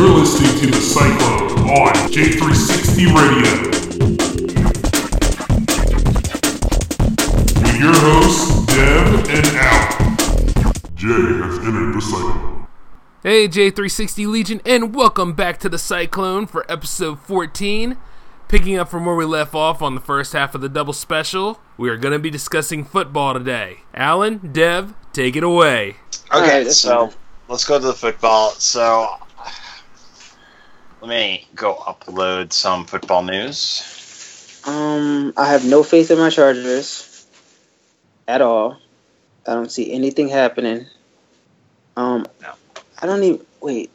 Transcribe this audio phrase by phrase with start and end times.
[0.00, 3.52] You're listening to The Cyclone on J360 Radio.
[7.60, 10.94] With your hosts, Dev and Al.
[10.94, 11.08] Jay
[11.44, 12.66] has entered the cyclone.
[13.22, 17.98] Hey, J360 Legion, and welcome back to the Cyclone for episode 14.
[18.48, 21.60] Picking up from where we left off on the first half of the double special,
[21.76, 23.80] we are going to be discussing football today.
[23.92, 25.96] Alan, Dev, take it away.
[26.32, 27.12] Okay, Alright, that's so
[27.48, 28.52] let's go to the football.
[28.52, 29.18] So
[31.00, 34.60] let me go upload some football news.
[34.66, 37.26] Um, I have no faith in my Chargers
[38.28, 38.78] at all.
[39.46, 40.86] I don't see anything happening.
[41.96, 42.52] Um, No.
[43.00, 43.90] I don't even wait.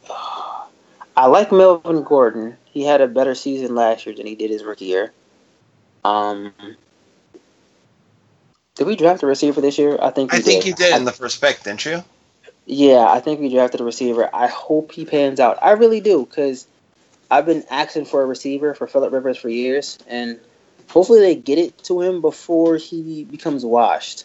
[1.16, 2.56] I like Melvin Gordon.
[2.64, 5.12] He had a better season last year than he did his rookie year.
[6.04, 6.52] Um,
[8.74, 9.96] did we draft a receiver this year?
[10.00, 10.34] I think.
[10.34, 12.04] I think you did in the first pick, didn't you?
[12.66, 14.28] Yeah, I think we drafted a receiver.
[14.34, 15.58] I hope he pans out.
[15.62, 16.66] I really do, because
[17.30, 20.38] I've been asking for a receiver for Philip Rivers for years, and
[20.88, 24.24] hopefully they get it to him before he becomes washed.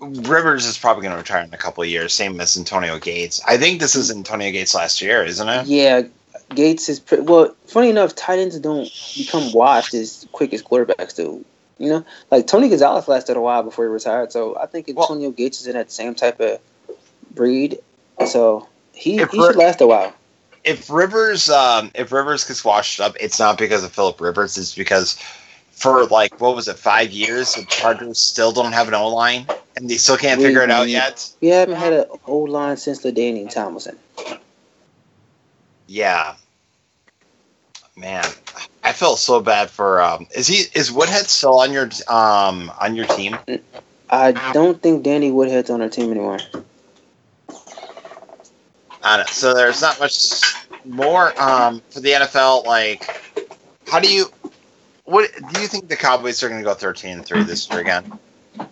[0.00, 3.40] Rivers is probably going to retire in a couple of years, same as Antonio Gates.
[3.46, 5.66] I think this is Antonio Gates last year, isn't it?
[5.66, 6.02] Yeah,
[6.54, 7.54] Gates is pre- well.
[7.66, 11.44] Funny enough, tight ends don't become washed as quick as quarterbacks do.
[11.78, 15.06] You know, like Tony Gonzalez lasted a while before he retired, so I think Well-
[15.06, 16.58] Antonio Gates is in that same type of
[17.34, 17.78] breed.
[18.26, 20.12] So he, he should last a while.
[20.64, 24.58] If Rivers, um, if Rivers gets washed up, it's not because of Philip Rivers.
[24.58, 25.18] It's because
[25.70, 29.46] for like what was it, five years, the Chargers still don't have an O line,
[29.76, 31.30] and they still can't figure it out We- yet.
[31.40, 33.96] We haven't had an O line since Ladainian Tomlinson.
[35.86, 36.34] Yeah.
[37.96, 38.24] Man,
[38.84, 40.00] I felt so bad for.
[40.00, 43.36] Um, is he is Woodhead still on your um on your team?
[44.10, 46.38] I don't think Danny Woodhead's on our team anymore.
[49.08, 49.28] I don't.
[49.30, 50.42] So there's not much
[50.84, 52.66] more um for the NFL.
[52.66, 53.22] Like,
[53.86, 54.26] how do you?
[55.04, 57.80] What do you think the Cowboys are going to go 13 and three this year
[57.80, 58.18] again?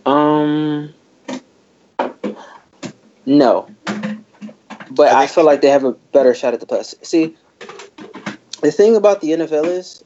[0.04, 0.92] Um,
[3.24, 3.70] no,
[4.90, 6.94] but I I, feel like they have a better shot at the plus.
[7.00, 7.34] See,
[8.60, 10.04] the thing about the NFL is,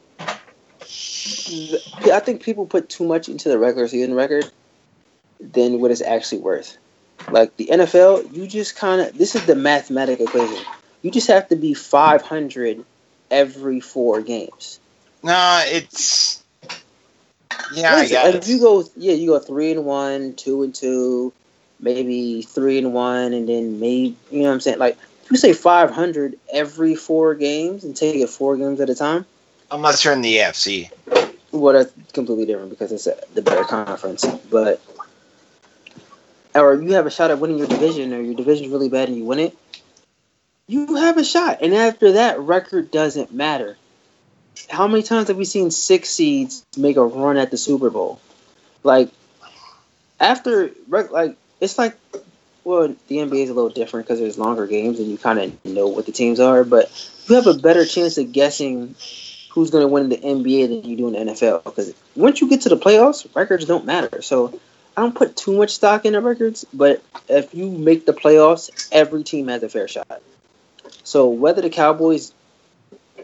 [2.12, 4.48] I think people put too much into the regular season record
[5.40, 6.78] than what it's actually worth.
[7.31, 10.64] Like the NFL, you just kind of this is the mathematical equation.
[11.03, 12.84] You just have to be 500
[13.31, 14.81] every four games.
[15.22, 16.42] No, it's.
[17.75, 18.34] Yeah, I guess.
[18.34, 21.32] If you go, yeah, you go three and one, two and two,
[21.78, 24.78] maybe three and one, and then maybe you know what I'm saying.
[24.78, 28.94] Like if you say 500 every four games and take it four games at a
[28.94, 29.25] time,
[29.70, 30.91] Unless you're in the AFC.
[31.52, 34.25] well, that's completely different because it's a, the better conference.
[34.50, 34.81] But
[36.55, 39.16] or you have a shot at winning your division, or your division's really bad and
[39.16, 39.56] you win it.
[40.66, 43.77] You have a shot, and after that, record doesn't matter.
[44.69, 48.21] How many times have we seen six seeds make a run at the Super Bowl?
[48.83, 49.11] Like
[50.19, 51.97] after, like it's like,
[52.62, 55.65] well, the NBA is a little different because there's longer games and you kind of
[55.65, 56.91] know what the teams are, but
[57.27, 58.94] you have a better chance of guessing
[59.50, 61.65] who's going to win in the NBA than you do in the NFL.
[61.65, 64.22] Because once you get to the playoffs, records don't matter.
[64.22, 64.61] So
[65.00, 68.87] I don't put too much stock in the records, but if you make the playoffs,
[68.93, 70.21] every team has a fair shot.
[71.05, 72.34] So whether the Cowboys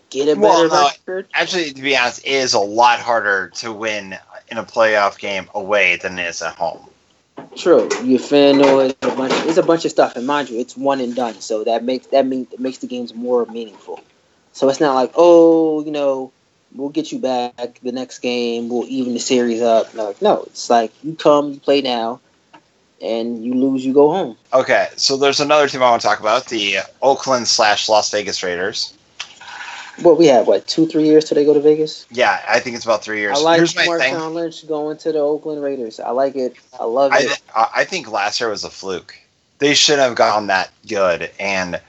[0.08, 3.50] get a better Well, no, record, Actually, to be honest, it is a lot harder
[3.56, 4.16] to win
[4.50, 6.80] in a playoff game away than it is at home.
[7.54, 7.90] true.
[8.02, 9.34] You fan noise, a bunch.
[9.44, 11.42] It's a bunch of stuff, and mind you, it's one and done.
[11.42, 14.00] So that makes that mean that makes the games more meaningful.
[14.54, 16.32] So it's not like oh, you know,
[16.74, 19.94] we'll get you back the next game, we'll even the series up.
[19.94, 22.20] No, no, it's like you come, you play now,
[23.00, 24.36] and you lose, you go home.
[24.52, 28.42] Okay, so there's another team I want to talk about the Oakland slash Las Vegas
[28.42, 28.96] Raiders.
[30.02, 32.06] What we have, what two, three years till they go to Vegas?
[32.10, 33.38] Yeah, I think it's about three years.
[33.38, 34.14] I like Here's my thing.
[34.14, 36.00] Marshawn Lynch going to the Oakland Raiders.
[36.00, 36.54] I like it.
[36.78, 37.42] I love I, it.
[37.54, 39.18] I I think last year was a fluke.
[39.58, 41.80] They shouldn't have gone that good, and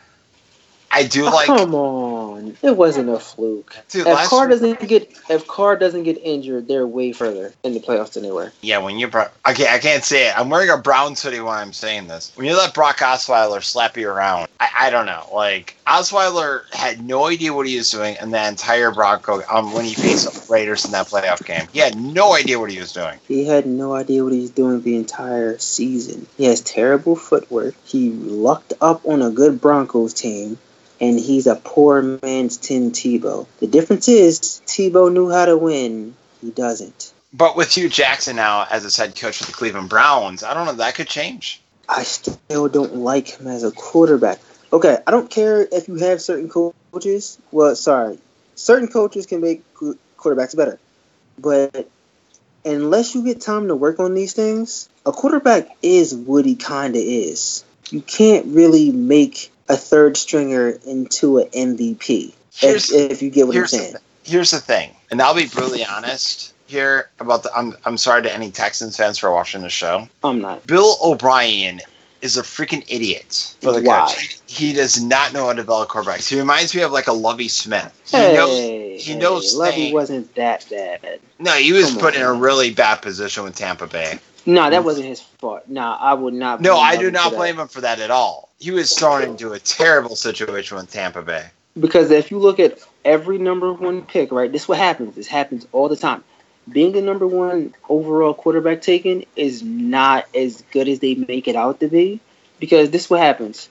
[0.90, 1.48] I do like.
[1.48, 2.17] come on,
[2.62, 3.76] it wasn't a fluke.
[3.90, 7.80] Dude, if Carr doesn't get if Carr doesn't get injured, they're way further in the
[7.80, 8.52] playoffs than they were.
[8.62, 9.32] Yeah, when you brought.
[9.48, 10.38] Okay, I can't say it.
[10.38, 12.32] I'm wearing a brown hoodie while I'm saying this.
[12.36, 15.28] When you let Brock Osweiler slap you around, I, I don't know.
[15.34, 19.86] Like Osweiler had no idea what he was doing, and the entire Bronco um when
[19.86, 22.94] he faced the Raiders in that playoff game, he had no idea what he was
[22.94, 23.20] doing.
[23.28, 26.28] He had no idea what he was doing the entire season.
[26.38, 27.76] He has terrible footwork.
[27.86, 30.58] He lucked up on a good Broncos team,
[31.00, 33.48] and he's a poor man's Tim Tebow.
[33.60, 36.16] The difference is Tebow knew how to win.
[36.42, 37.14] He doesn't.
[37.34, 40.66] But with Hue Jackson now as his head coach for the Cleveland Browns, I don't
[40.66, 41.62] know that could change.
[41.90, 44.40] I still don't like him as a quarterback.
[44.72, 47.38] Okay, I don't care if you have certain coaches.
[47.52, 48.20] Well, sorry,
[48.56, 50.80] certain coaches can make quarterbacks better,
[51.38, 51.90] but
[52.66, 56.96] unless you get time to work on these things, a quarterback is what he kind
[56.96, 57.64] of is.
[57.90, 63.48] You can't really make a third stringer into an MVP Here's- if, if you get
[63.48, 63.96] what I'm here's the saying.
[64.24, 67.52] here's the thing, and I'll be brutally honest here about the.
[67.56, 70.08] I'm I'm sorry to any Texans fans for watching the show.
[70.24, 70.66] I'm not.
[70.68, 71.82] Bill O'Brien
[72.22, 74.08] is a freaking idiot for the Why?
[74.08, 74.40] coach.
[74.48, 76.28] He does not know how to develop quarterbacks.
[76.28, 77.94] He reminds me of like a Lovie Smith.
[78.08, 78.58] He knows.
[79.06, 79.94] He hey, knows Lovey things.
[79.94, 81.20] wasn't that bad.
[81.38, 84.18] No, he was Come put in a really bad position with Tampa Bay.
[84.48, 85.64] No, that wasn't his fault.
[85.68, 86.62] No, I would not.
[86.62, 87.38] No, I do not that.
[87.38, 88.50] blame him for that at all.
[88.60, 91.46] He was thrown into a terrible situation with Tampa Bay.
[91.78, 95.16] Because if you look at every number one pick, right, this is what happens.
[95.16, 96.24] This happens all the time.
[96.72, 101.58] Being the number one overall quarterback taken is not as good as they make it
[101.58, 102.22] out to be.
[102.58, 103.68] Because this is what happens.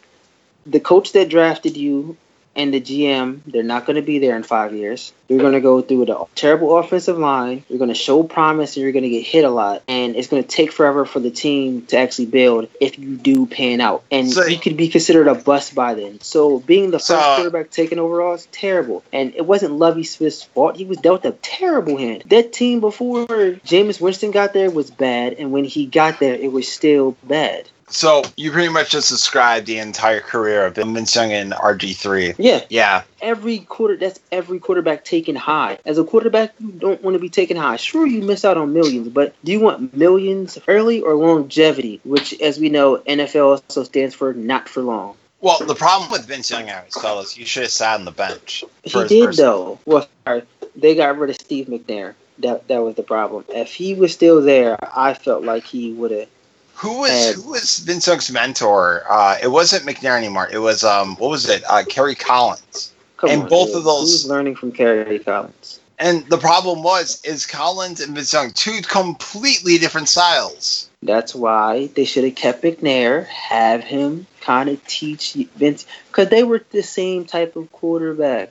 [0.67, 2.19] The coach that drafted you
[2.56, 5.12] and the GM, they're not going to be there in five years.
[5.29, 7.64] You're going to go through the terrible offensive line.
[7.69, 9.82] You're going to show promise and you're going to get hit a lot.
[9.88, 13.47] And it's going to take forever for the team to actually build if you do
[13.47, 14.05] pan out.
[14.11, 16.20] And So- you could be considered a bust by then.
[16.20, 19.02] So being the So- first quarterback taken overall is terrible.
[19.12, 20.76] And it wasn't Lovie Smith's fault.
[20.76, 22.25] He was dealt a terrible hand.
[22.29, 25.35] That team before Jameis Winston got there was bad.
[25.38, 27.69] And when he got there, it was still bad.
[27.88, 32.35] So you pretty much just described the entire career of Vince Young and RG3.
[32.38, 35.79] Yeah, Yeah, every quarter that's every quarterback taken high.
[35.85, 37.77] As a quarterback, you don't want to be taken high.
[37.77, 42.00] Sure, you miss out on millions, but do you want millions early or longevity?
[42.05, 45.17] Which, as we know, NFL also stands for not for long.
[45.41, 48.05] Well, the problem with Vince Young, I always tell us, he should have sat on
[48.05, 48.65] the bench.
[48.83, 49.79] He did though.
[49.85, 50.43] Well, sorry,
[50.75, 52.15] they got rid of Steve McNair.
[52.38, 53.44] That that was the problem.
[53.49, 56.29] If he was still there, I felt like he would have.
[56.76, 59.05] Who was And- who was Vince Young's mentor?
[59.08, 60.49] Uh, it wasn't McNair anymore.
[60.52, 61.62] It was um, what was it?
[61.69, 62.93] Uh, Kerry Collins.
[63.17, 63.76] Come And on, both dude.
[63.78, 65.81] of those- Who's learning from Kerry Collins?
[65.99, 70.90] And the problem was, is Collins and Vince Young two completely different styles.
[71.02, 76.43] That's why they should have kept McNair, have him kind of teach Vince, because they
[76.43, 78.50] were the same type of quarterback.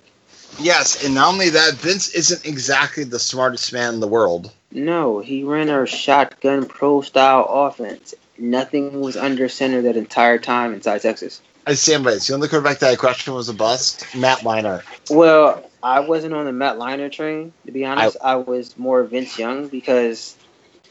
[0.57, 4.51] Yes, and not only that, Vince isn't exactly the smartest man in the world.
[4.75, 8.13] No, he ran a shotgun pro style offense.
[8.37, 11.41] Nothing was under center that entire time inside Texas.
[11.65, 12.27] I stand by this.
[12.27, 14.83] The only quarterback that I questioned was a bust, Matt Leinart.
[15.09, 18.17] Well, I wasn't on the Matt Leinart train, to be honest.
[18.21, 20.35] I, was more Vince Young because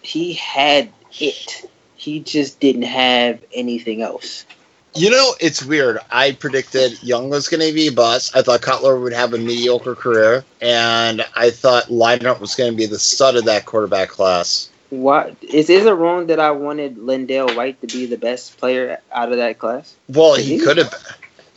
[0.00, 0.90] he had
[1.20, 1.70] it.
[1.94, 4.46] He just didn't have anything else.
[4.96, 5.98] You know, it's weird.
[6.10, 8.36] I predicted Young was going to be a bust.
[8.36, 12.76] I thought Cutler would have a mediocre career, and I thought Leinart was going to
[12.76, 14.70] be the stud of that quarterback class.
[14.90, 19.00] What is is it wrong that I wanted LenDale White to be the best player
[19.10, 19.96] out of that class?
[20.08, 20.94] Well, he could have.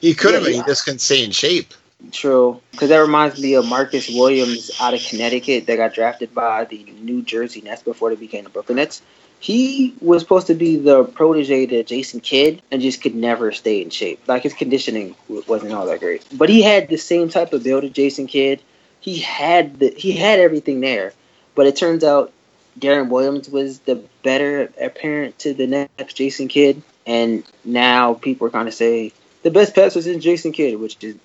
[0.01, 0.57] He could have yeah.
[0.57, 1.74] He just couldn't stay in shape.
[2.12, 6.66] True, because that reminds me of Marcus Williams out of Connecticut that got drafted by
[6.66, 9.01] the New Jersey Nets before they became the Brooklyn Nets.
[9.39, 13.81] He was supposed to be the protege to Jason Kidd and just could never stay
[13.81, 14.19] in shape.
[14.28, 17.84] Like his conditioning wasn't all that great, but he had the same type of build
[17.84, 18.62] as Jason Kidd.
[19.00, 21.13] He had the he had everything there,
[21.56, 22.34] but it turns out
[22.80, 28.51] Deron Williams was the better apparent to the next Jason Kidd, and now people are
[28.51, 29.13] kind of say
[29.44, 31.16] the best pass was in Jason Kidd, which is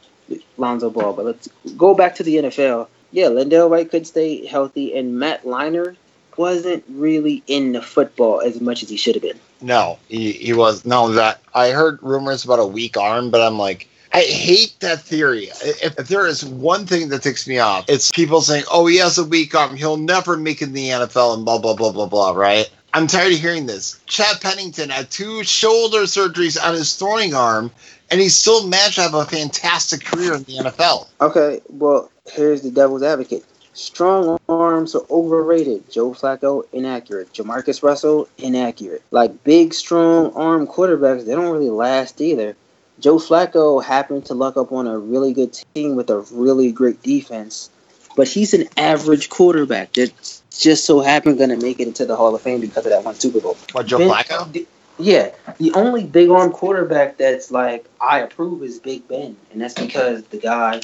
[0.57, 1.13] Lonzo Ball.
[1.13, 2.89] But let's go back to the NFL.
[3.11, 5.97] Yeah, LenDale White could stay healthy, and Matt Leinart
[6.39, 9.39] wasn't really into football as much as he should have been.
[9.61, 10.85] No, he, he was.
[10.85, 15.01] No, that, I heard rumors about a weak arm, but I'm like, I hate that
[15.01, 15.45] theory.
[15.45, 18.99] If, if there is one thing that ticks me off, it's people saying, "Oh, he
[18.99, 19.77] has a weak arm.
[19.77, 22.33] He'll never make it in the NFL," and blah blah blah blah blah.
[22.33, 22.71] Right?
[22.93, 23.99] I'm tired of hearing this.
[24.07, 27.71] Chad Pennington had two shoulder surgeries on his throwing arm,
[28.11, 31.07] and he still managed to have a fantastic career in the NFL.
[31.21, 33.45] Okay, well, here's the devil's advocate.
[33.75, 35.91] Strong arms are overrated.
[35.91, 37.33] Joe Flacco, inaccurate.
[37.33, 39.03] Jamarcus Russell, inaccurate.
[39.11, 42.55] Like big, strong arm quarterbacks, they don't really last either.
[43.01, 47.03] Joe Flacco happened to luck up on a really good team with a really great
[47.03, 47.71] defense,
[48.15, 50.13] but he's an average quarterback that
[50.57, 53.05] just so happened going to make it into the Hall of Fame because of that
[53.05, 53.57] one Super Bowl.
[53.73, 54.53] What Joe Ben- Flacco?
[54.53, 54.67] the-
[54.99, 59.75] yeah, the only big arm quarterback that's like I approve is Big Ben, and that's
[59.75, 60.83] because the guy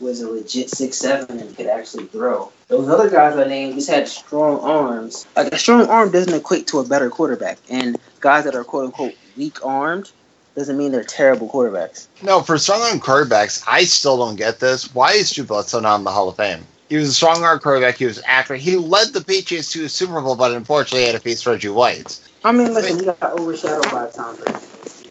[0.00, 2.52] was a legit six seven and could actually throw.
[2.68, 5.26] Those other guys I named just had strong arms.
[5.36, 8.86] Like a strong arm doesn't equate to a better quarterback, and guys that are quote
[8.86, 10.10] unquote weak armed
[10.54, 12.08] doesn't mean they're terrible quarterbacks.
[12.22, 14.94] No, for strong arm quarterbacks, I still don't get this.
[14.94, 16.66] Why is Drew Bledsoe not in the Hall of Fame?
[16.88, 17.96] He was a strong arm quarterback.
[17.96, 18.60] He was accurate.
[18.60, 22.20] He led the Patriots to a Super Bowl, but unfortunately had to face Reggie White.
[22.44, 24.58] I mean, listen, he got overshadowed by Tom Brady.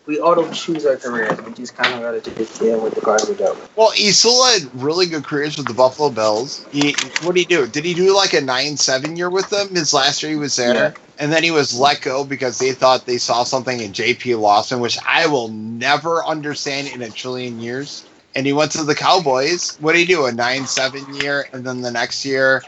[0.06, 1.42] We auto choose our careers.
[1.42, 3.76] We just kind of got to just deal with the cards we dealt with.
[3.76, 6.64] Well, he still had really good careers with the Buffalo Bills.
[6.72, 6.94] He,
[7.24, 7.66] what did he do?
[7.68, 9.70] Did he do like a nine-seven year with them?
[9.70, 10.94] His last year he was there, Yeah.
[11.18, 14.32] and then he was let go because they thought they saw something in J.P.
[14.34, 18.06] Losman, which I will never understand in a trillion years.
[18.36, 19.76] And he went to the Cowboys.
[19.80, 20.26] What did he do?
[20.26, 22.62] A nine-seven year, and then the next year,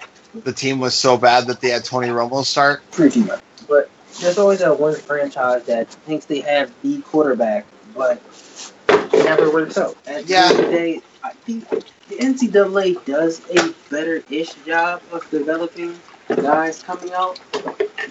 [0.44, 2.82] the team was so bad that they had Tony Romo start.
[2.92, 3.42] Pretty much.
[4.18, 8.20] But there's always that one franchise that thinks they have the quarterback, but
[8.90, 9.96] it never works out.
[10.08, 10.50] At the Yeah.
[10.50, 16.82] end of the day, I think the NCAA does a better-ish job of developing guys
[16.82, 17.40] coming out,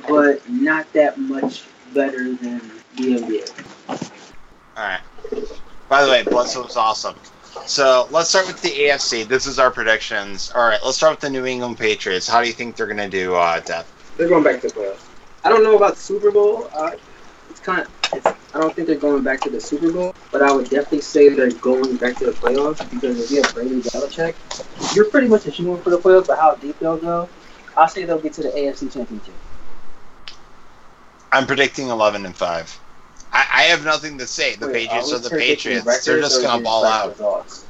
[0.06, 2.60] but not that much better than
[2.96, 3.44] the NBA.
[4.76, 5.00] All right.
[5.88, 7.16] By the way, Bledsoe was awesome.
[7.66, 9.24] So let's start with the AFC.
[9.24, 10.52] This is our predictions.
[10.54, 12.28] All right, let's start with the New England Patriots.
[12.28, 13.90] How do you think they're going to do, uh, Dev?
[14.16, 15.00] They're going back to the playoffs.
[15.46, 16.68] I don't know about the Super Bowl.
[16.74, 16.90] Uh,
[17.48, 17.88] it's kind of.
[18.12, 21.02] It's, I don't think they're going back to the Super Bowl, but I would definitely
[21.02, 25.28] say they're going back to the playoffs because if you have Brady Belichick, you're pretty
[25.28, 26.26] much assuming for the playoffs.
[26.26, 27.28] But how deep they'll go,
[27.76, 29.34] I'll say they'll get to the AFC Championship.
[31.30, 32.80] I'm predicting 11 and 5.
[33.32, 34.56] I, I have nothing to say.
[34.56, 36.04] The Wait, Patriots we are the Patriots.
[36.04, 37.10] They're just going to ball out.
[37.10, 37.65] results?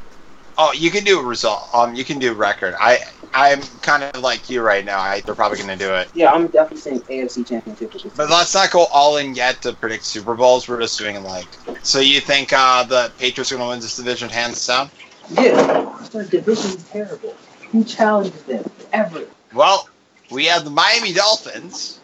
[0.59, 1.69] Oh, you can do a result.
[1.75, 2.75] Um, you can do record.
[2.81, 2.99] I
[3.37, 4.99] I'm kind of like you right now.
[4.99, 6.09] I, they're probably going to do it.
[6.15, 7.93] Yeah, I'm definitely saying AFC Championship.
[8.17, 10.67] But let's not go all in yet to predict Super Bowls.
[10.67, 11.47] We're just doing like.
[11.83, 14.89] So you think uh, the Patriots are going to win this division hands down?
[15.33, 17.35] Yeah, their division is terrible.
[17.73, 19.27] Who challenges them ever?
[19.53, 19.87] Well,
[20.31, 22.01] we have the Miami Dolphins.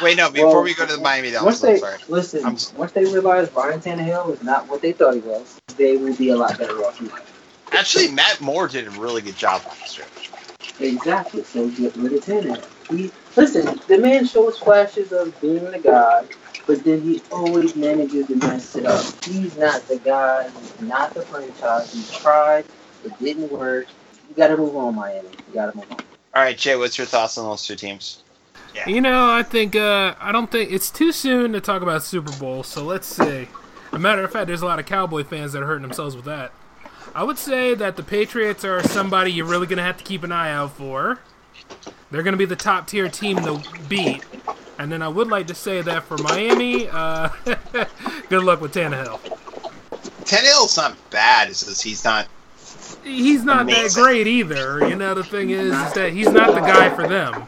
[0.00, 0.30] Wait, no.
[0.30, 1.98] Before Well, we go to the Miami Once Dolphins, I'm they sorry.
[2.08, 5.96] listen, I'm once they realize Ryan Tannehill is not what they thought he was, they
[5.96, 7.00] will be a lot better off.
[7.66, 7.80] Than that.
[7.80, 10.06] Actually, Matt Moore did a really good job on last year.
[10.80, 11.42] Exactly.
[11.42, 12.96] So get rid of Tannehill.
[12.96, 13.80] He listen.
[13.88, 16.24] The man shows flashes of being the guy,
[16.66, 19.04] but then he always manages to mess it up.
[19.24, 20.48] He's not the guy.
[20.50, 21.92] He's not the franchise.
[21.92, 22.64] He tried.
[23.04, 23.86] It didn't work.
[24.28, 25.28] You got to move on, Miami.
[25.48, 25.98] You got to move on.
[26.34, 28.22] All right, Jay, what's your thoughts on those two teams?
[28.74, 28.88] Yeah.
[28.88, 32.32] You know, I think uh, I don't think it's too soon to talk about Super
[32.38, 32.62] Bowl.
[32.62, 33.48] So let's see.
[33.92, 36.26] A matter of fact, there's a lot of Cowboy fans that are hurting themselves with
[36.26, 36.52] that.
[37.16, 40.22] I would say that the Patriots are somebody you're really going to have to keep
[40.22, 41.18] an eye out for.
[42.10, 44.22] They're going to be the top tier team to beat.
[44.78, 47.30] And then I would like to say that for Miami, uh,
[48.28, 49.18] good luck with Tannehill.
[50.24, 51.48] Tannehill's not bad.
[51.48, 52.28] It's just he's not.
[53.02, 54.86] He's not that great either.
[54.86, 57.46] You know, the thing is, is that he's not the guy for them.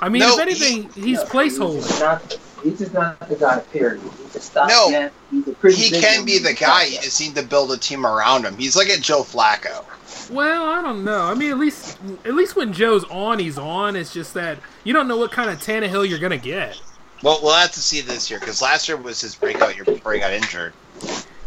[0.00, 2.22] I mean, No, if anything, he's He's placeholder.
[2.62, 3.58] Just not, he's just not the guy.
[3.72, 4.00] Period.
[4.24, 5.12] He's a stopgap.
[5.30, 6.84] No, he's a pretty He can be the guy.
[6.84, 7.02] You stopgap.
[7.04, 8.56] just need to build a team around him.
[8.56, 9.84] He's like a Joe Flacco.
[10.30, 11.22] Well, I don't know.
[11.22, 13.96] I mean, at least at least when Joe's on, he's on.
[13.96, 16.80] It's just that you don't know what kind of Tannehill you're gonna get.
[17.22, 20.12] Well, we'll have to see this year because last year was his breakout year before
[20.14, 20.72] he got injured.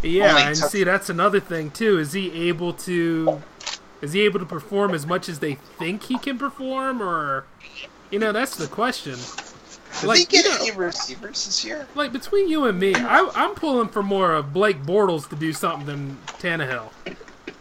[0.03, 1.97] Yeah, Only and took- see, that's another thing too.
[1.97, 3.41] Is he able to?
[4.01, 7.45] Is he able to perform as much as they think he can perform, or
[8.11, 9.15] you know, that's the question.
[10.03, 11.87] Did Like, he get you know- any receivers this year?
[11.95, 15.51] Like between you and me, I, I'm pulling for more of Blake Bortles to do
[15.53, 16.89] something than Tannehill.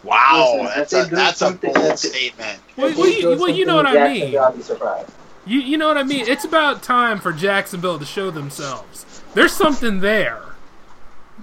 [0.05, 2.59] Wow, Listen, that's they a that's a bold if they- statement.
[2.77, 4.37] Well, well, you, well, you know what I mean.
[4.39, 5.11] I'll be surprised.
[5.47, 6.27] You, you know what I mean?
[6.29, 9.23] It's about time for Jacksonville to show themselves.
[9.35, 10.41] There's something there.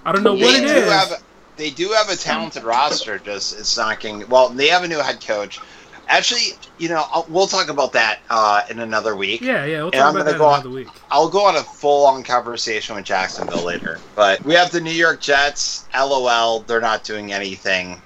[0.05, 0.91] I don't know what they it do is.
[0.91, 1.23] have
[1.57, 3.19] they do have a talented roster.
[3.19, 4.49] Just it's not getting well.
[4.49, 5.59] They have a new head coach.
[6.09, 9.41] Actually, you know, I'll, we'll talk about that uh, in another week.
[9.41, 10.87] yeah, yeah, we'll And talk I'm about gonna that go on- another week.
[11.11, 13.99] I'll go on a full on conversation with Jacksonville later.
[14.15, 15.85] But we have the New York Jets.
[15.95, 18.01] LOL, they're not doing anything.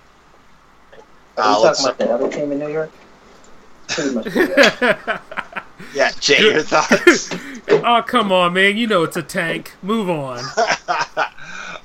[1.37, 2.91] Are Uh, you let's, talking about the other team in New York?
[4.13, 4.35] Much.
[4.35, 5.19] yeah.
[5.95, 7.29] yeah, Jay, your thoughts?
[7.69, 8.75] oh, come on, man.
[8.77, 9.73] You know it's a tank.
[9.81, 10.43] Move on.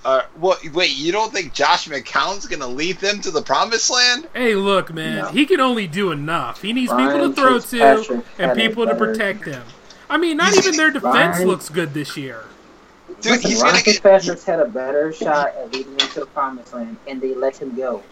[0.08, 3.90] uh, what, wait, you don't think Josh McCown's going to lead them to the promised
[3.90, 4.26] land?
[4.32, 5.18] Hey, look, man.
[5.18, 5.28] No.
[5.28, 6.62] He can only do enough.
[6.62, 9.62] He needs people to throw to Fitzpatrick and had a people to protect him.
[10.08, 12.44] I mean, not even their defense Ryan- looks good this year.
[13.20, 14.44] Dude, Listen, he's Ryan going to get.
[14.44, 17.76] Had a better shot at leading them to the promised land, and they let him
[17.76, 18.02] go.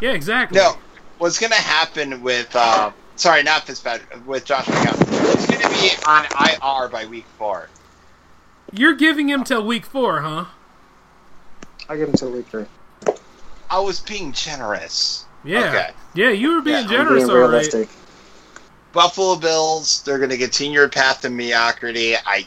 [0.00, 0.58] Yeah, exactly.
[0.58, 0.76] No,
[1.18, 2.54] what's going to happen with.
[2.54, 5.34] Uh, sorry, not Fitzpatrick, with Josh McCown.
[5.34, 7.68] He's going to be on IR by week four.
[8.72, 10.44] You're giving him till week four, huh?
[11.88, 12.66] I give him till week three.
[13.70, 15.24] I was being generous.
[15.44, 15.68] Yeah.
[15.68, 15.90] Okay.
[16.14, 17.88] Yeah, you were being Yeah, generous, being all right.
[18.92, 22.16] Buffalo Bills, they're going to continue their path to mediocrity.
[22.16, 22.46] I,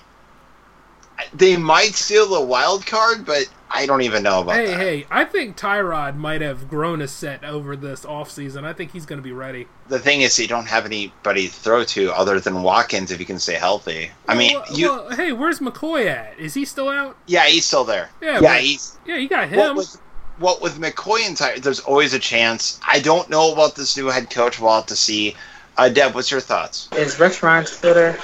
[1.18, 3.48] I- they might steal the wild card, but
[3.80, 4.80] I don't even know about Hey, that.
[4.80, 8.64] hey, I think Tyrod might have grown a set over this offseason.
[8.66, 9.68] I think he's going to be ready.
[9.88, 13.26] The thing is, you don't have anybody to throw to other than Watkins if you
[13.26, 14.12] can stay healthy.
[14.28, 14.88] I mean, Well, you.
[14.90, 16.38] well, hey, where's McCoy at?
[16.40, 17.16] Is he still out?
[17.28, 18.10] yeah, he's still there.
[18.22, 18.98] Yeah, yeah, but- he's.
[19.06, 19.76] Yeah, you got What him.
[19.78, 20.02] with,
[20.38, 22.80] what with McCoy and Ty, there's always a chance.
[22.88, 24.60] I don't know about this new head coach.
[24.60, 25.36] We'll have to see.
[25.78, 26.90] Uh, Dev, what's your thoughts?
[26.98, 28.18] Is Rex Ryan still there?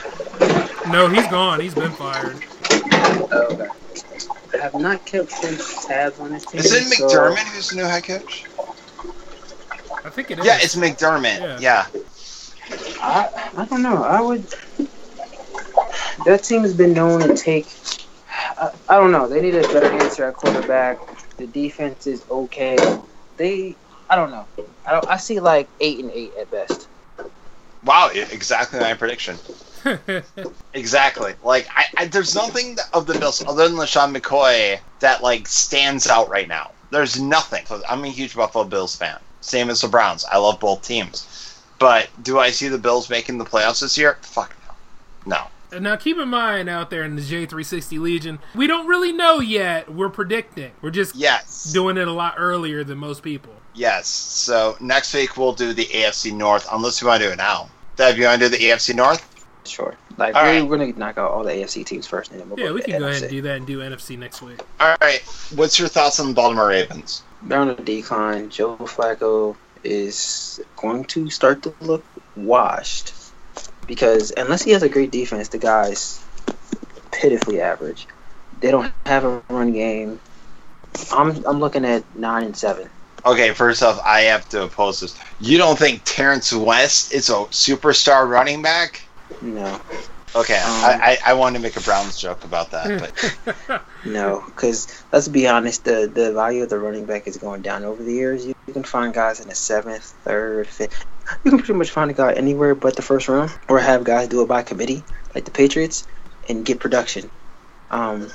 [0.90, 1.60] No, he's gone.
[1.62, 2.44] He's been fired.
[2.72, 3.68] Oh, okay.
[4.56, 6.60] I have not kept close tabs on this team.
[6.62, 8.46] Is it so- McDermott who's the new head coach?
[10.04, 10.46] I think it is.
[10.46, 11.40] Yeah, it's McDermott.
[11.60, 11.60] Yeah.
[11.60, 11.88] Yeah.
[13.02, 14.04] I, I don't know.
[14.04, 14.44] I would.
[16.26, 17.68] That team has been known to take.
[18.58, 19.28] I, I don't know.
[19.28, 21.00] They need a better answer at quarterback.
[21.38, 22.78] The defense is okay.
[23.38, 23.76] They.
[24.10, 24.46] I don't know.
[24.86, 25.08] I don't.
[25.08, 26.88] I see like eight and eight at best.
[27.84, 29.38] Wow, exactly my prediction.
[30.74, 31.34] Exactly.
[31.44, 36.08] Like, I, I there's nothing of the Bills other than LeSean McCoy that like stands
[36.08, 36.72] out right now.
[36.92, 37.66] There's nothing.
[37.66, 39.18] So I'm a huge Buffalo Bills fan.
[39.42, 40.26] Same as the Browns.
[40.32, 41.62] I love both teams.
[41.80, 44.18] But do I see the Bills making the playoffs this year?
[44.22, 44.56] Fuck
[45.26, 45.38] no.
[45.38, 45.48] No.
[45.72, 49.40] And now keep in mind out there in the J360 Legion, we don't really know
[49.40, 49.92] yet.
[49.94, 50.72] We're predicting.
[50.82, 51.72] We're just Yes.
[51.74, 53.54] doing it a lot earlier than most people.
[53.74, 54.08] Yes.
[54.08, 57.70] So next week we'll do the AFC North, unless you want to do it now.
[57.98, 59.35] Dev, you want to do the AFC North?
[59.68, 59.96] Sure.
[60.18, 60.70] Like All we're, right.
[60.70, 63.00] gonna knock out all the AFC teams first, and then we'll Yeah, go we can
[63.00, 64.60] go ahead and do that and do NFC next week.
[64.80, 65.22] All right.
[65.56, 67.24] What's your thoughts on the Baltimore Ravens?
[67.44, 68.50] They're on a decline.
[68.50, 72.04] Joe Flacco is going to start to look
[72.36, 73.14] washed
[73.88, 76.24] because unless he has a great defense, the guy's
[77.12, 78.08] pitifully average.
[78.62, 80.20] They don't have a run game.
[81.12, 82.90] I'm I'm looking at nine and seven.
[83.26, 85.18] Okay, first off, I have to oppose this.
[85.40, 89.02] You don't think Terrance West is a superstar running back?
[89.42, 89.80] No,
[90.36, 94.44] Okay, Um, I, I, I wanted to make a Browns joke about that, but no,
[94.48, 98.04] because let's be honest, the the value of the running back is going down over
[98.04, 98.46] the years.
[98.46, 101.06] You, you can find guys in the seventh, third, fifth.
[101.44, 104.28] You can pretty much find a guy anywhere but the first round, or have guys
[104.28, 106.06] do it by committee, like the Patriots,
[106.50, 107.32] and get production.
[107.90, 108.30] Um,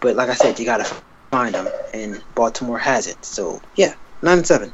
[0.00, 0.92] but like I said, you gotta
[1.30, 3.24] find them, and Baltimore has it.
[3.24, 4.72] So yeah, nine and seven.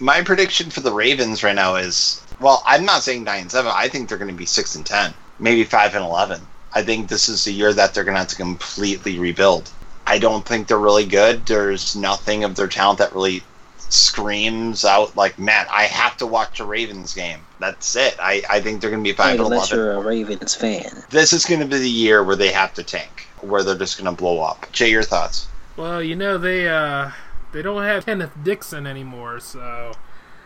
[0.00, 3.72] my prediction for the Ravens right now is well, I'm not saying nine and seven.
[3.74, 6.40] I think they're going to be six and ten, maybe five and eleven.
[6.72, 9.70] I think this is the year that they're going to have to completely rebuild.
[10.06, 11.46] I don't think they're really good.
[11.46, 13.42] There's nothing of their talent that really
[13.78, 17.40] screams out like, man, I have to watch a Ravens game.
[17.60, 18.16] That's it.
[18.20, 19.78] I, I think they're going to be five and Unless eleven.
[19.78, 21.04] you're a Ravens fan.
[21.10, 23.96] This is going to be the year where they have to tank, where they're just
[23.96, 24.66] going to blow up.
[24.72, 25.46] Jay, your thoughts?
[25.76, 27.10] Well, you know they uh
[27.52, 29.92] they don't have Kenneth Dixon anymore, so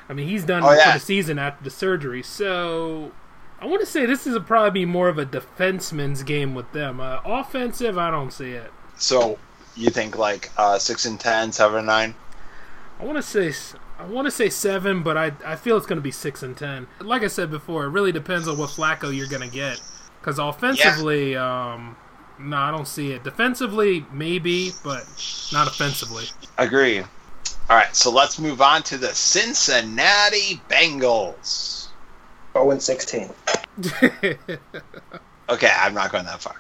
[0.08, 0.92] I mean he's done Oh, yeah.
[0.92, 2.22] for the season after the surgery.
[2.22, 3.12] So
[3.60, 7.00] I want to say this is a, probably more of a defenseman's game with them.
[7.00, 8.72] Uh, offensive, I don't see it.
[8.96, 9.38] So
[9.76, 12.14] you think like uh, six and ten, seven and nine?
[13.00, 13.52] I want to say
[13.98, 16.56] I want to say seven, but I I feel it's going to be six and
[16.56, 16.86] ten.
[17.00, 19.80] Like I said before, it really depends on what Flacco you're going to get.
[20.20, 21.96] Because offensively, um,
[22.40, 23.22] no, I don't see it.
[23.22, 25.04] Defensively, maybe, but
[25.52, 26.24] not offensively.
[26.58, 27.04] Agree.
[27.70, 31.88] All right, so let's move on to the Cincinnati Bengals.
[32.54, 33.30] Oh and sixteen.
[35.50, 36.56] Okay, I'm not going that far.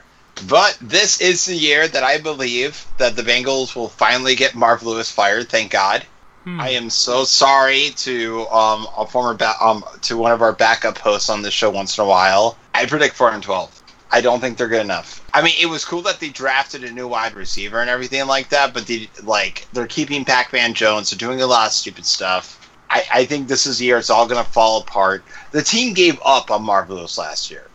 [0.48, 4.82] But this is the year that I believe that the Bengals will finally get Marv
[4.82, 5.48] Lewis fired.
[5.48, 6.06] Thank God.
[6.44, 6.60] Hmm.
[6.60, 10.96] I am so sorry to um, a former ba- um, to one of our backup
[10.98, 12.56] hosts on this show once in a while.
[12.72, 13.82] I predict four and twelve.
[14.10, 15.22] I don't think they're good enough.
[15.34, 18.48] I mean, it was cool that they drafted a new wide receiver and everything like
[18.50, 21.10] that, but they like they're keeping Pac-Man Jones.
[21.10, 22.54] They're doing a lot of stupid stuff.
[22.90, 25.22] I, I think this is the year it's all going to fall apart.
[25.50, 27.66] The team gave up on Marv Lewis last year.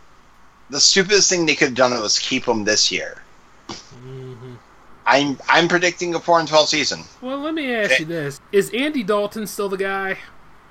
[0.71, 3.21] The stupidest thing they could have done was keep him this year.
[3.69, 4.57] Mhm.
[5.05, 7.03] I'm I'm predicting a four and twelve season.
[7.21, 10.17] Well, let me ask you this: Is Andy Dalton still the guy?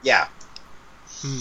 [0.03, 0.27] Yeah.
[1.21, 1.41] Hmm.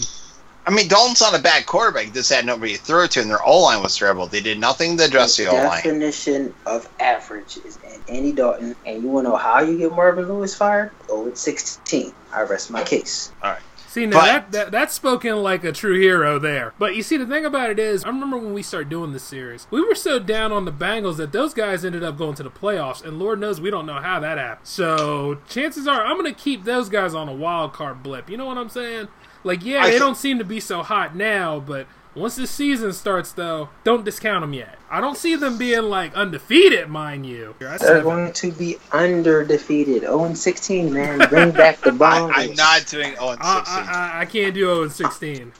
[0.64, 2.04] I mean, Dalton's not a bad quarterback.
[2.04, 4.26] He just had nobody to throw to, and their O line was terrible.
[4.28, 5.82] They did nothing to address the O line.
[5.82, 10.28] definition of average is Andy Dalton, and you want to know how you get Marvin
[10.28, 10.92] Lewis fired?
[11.08, 12.12] Oh, it's 16.
[12.32, 13.32] I rest my case.
[13.42, 13.60] All right.
[13.88, 16.72] See, now But- that, that that's spoken like a true hero there.
[16.78, 19.22] But you see, the thing about it is, I remember when we started doing this
[19.22, 22.42] series, we were so down on the Bengals that those guys ended up going to
[22.42, 24.66] the playoffs, and Lord knows we don't know how that happened.
[24.66, 28.30] So chances are, I'm going to keep those guys on a wild card blip.
[28.30, 29.08] You know what I'm saying?
[29.44, 32.46] Like, yeah, I they th- don't seem to be so hot now, but once the
[32.46, 34.78] season starts, though, don't discount them yet.
[34.90, 37.54] I don't see them being like undefeated, mind you.
[37.58, 40.02] They're going to be under defeated.
[40.02, 41.18] 0 and 16, man.
[41.30, 42.50] Bring back the I, Broncos.
[42.50, 43.74] I'm not doing 0 and I, 16.
[43.78, 45.52] I, I- I can't do 0 and 16.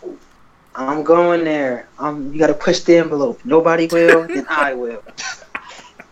[0.75, 1.88] I'm going there.
[1.99, 3.40] Um, you got to push the envelope.
[3.45, 5.03] Nobody will, then I will.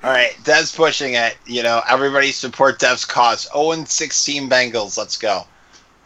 [0.02, 1.36] All right, Dev's pushing it.
[1.46, 3.48] You know, everybody support Dev's cause.
[3.52, 4.96] 0 and 16 Bengals.
[4.98, 5.42] Let's go.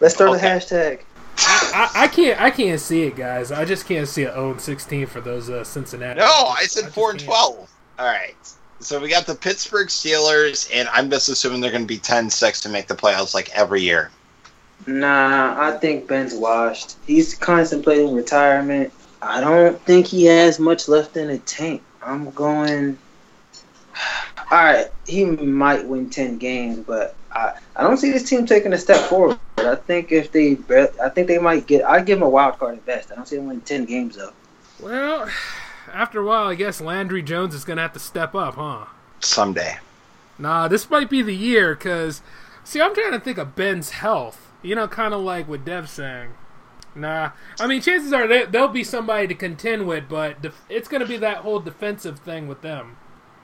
[0.00, 0.46] Let's start Okay.
[0.46, 1.00] a hashtag.
[1.36, 3.50] I, I can't I can't see it, guys.
[3.50, 6.20] I just can't see an 0 16 for those uh, Cincinnati.
[6.20, 7.70] No, I just said 4 and 12.
[7.98, 8.34] All right.
[8.80, 12.30] So we got the Pittsburgh Steelers, and I'm just assuming they're going to be 10
[12.30, 14.10] 6 to make the playoffs like every year.
[14.86, 16.96] Nah, I think Ben's washed.
[17.06, 18.92] He's contemplating retirement.
[19.22, 21.82] I don't think he has much left in the tank.
[22.02, 22.98] I'm going.
[24.50, 28.72] All right, he might win ten games, but I, I don't see this team taking
[28.72, 29.38] a step forward.
[29.64, 31.84] I think if they, bar- I think they might get.
[31.84, 33.10] I give them a wild card at best.
[33.12, 34.32] I don't see them winning ten games though.
[34.80, 35.28] Well,
[35.92, 38.86] after a while, I guess Landry Jones is going to have to step up, huh?
[39.20, 39.76] Someday.
[40.38, 42.20] Nah, this might be the year because,
[42.64, 44.50] see, I'm trying to think of Ben's health.
[44.62, 46.30] You know, kind of like what Dev's saying.
[46.96, 50.88] Nah, I mean, chances are they, they'll be somebody to contend with, but def- it's
[50.88, 52.96] going to be that whole defensive thing with them.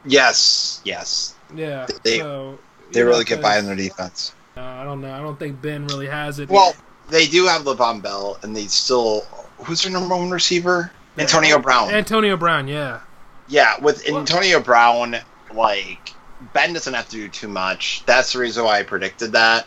[0.04, 1.34] Yes, yes.
[1.54, 2.58] Yeah, They- so
[2.92, 4.32] They you know, really get by on their defense.
[4.60, 5.12] Uh, I don't know.
[5.12, 6.50] I don't think Ben really has it.
[6.50, 6.74] Well,
[7.08, 9.22] they do have Le'Veon Bell, and they still.
[9.58, 10.90] Who's their number one receiver?
[11.18, 11.90] Antonio Brown.
[11.90, 13.00] Antonio Brown, yeah.
[13.48, 15.16] Yeah, with Antonio Brown,
[15.52, 16.14] like
[16.54, 18.02] Ben doesn't have to do too much.
[18.06, 19.66] That's the reason why I predicted that.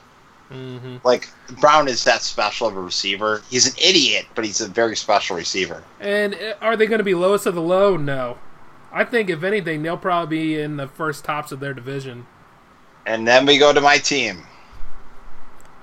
[0.50, 1.30] hmm Like
[1.60, 3.42] Brown is that special of a receiver.
[3.50, 5.84] He's an idiot, but he's a very special receiver.
[6.00, 7.98] And uh, are they going to be lowest of the low?
[7.98, 8.38] No.
[8.92, 12.26] I think if anything, they'll probably be in the first tops of their division.
[13.06, 14.44] And then we go to my team.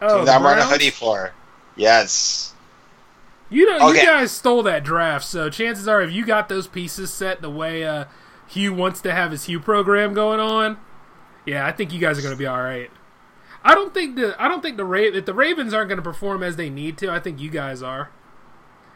[0.03, 1.33] Oh, team the that I'm wearing a hoodie for.
[1.77, 2.55] Yes.
[3.49, 4.01] You know, Okay.
[4.03, 7.51] you guys stole that draft, so chances are, if you got those pieces set the
[7.51, 8.05] way uh,
[8.49, 10.79] Hue wants to have his Hue program going on,
[11.45, 12.91] yeah, I think you guys are going to be all right.
[13.65, 16.03] I don't think the I don't think the Ra- if the Ravens aren't going to
[16.03, 17.11] perform as they need to.
[17.11, 18.11] I think you guys are.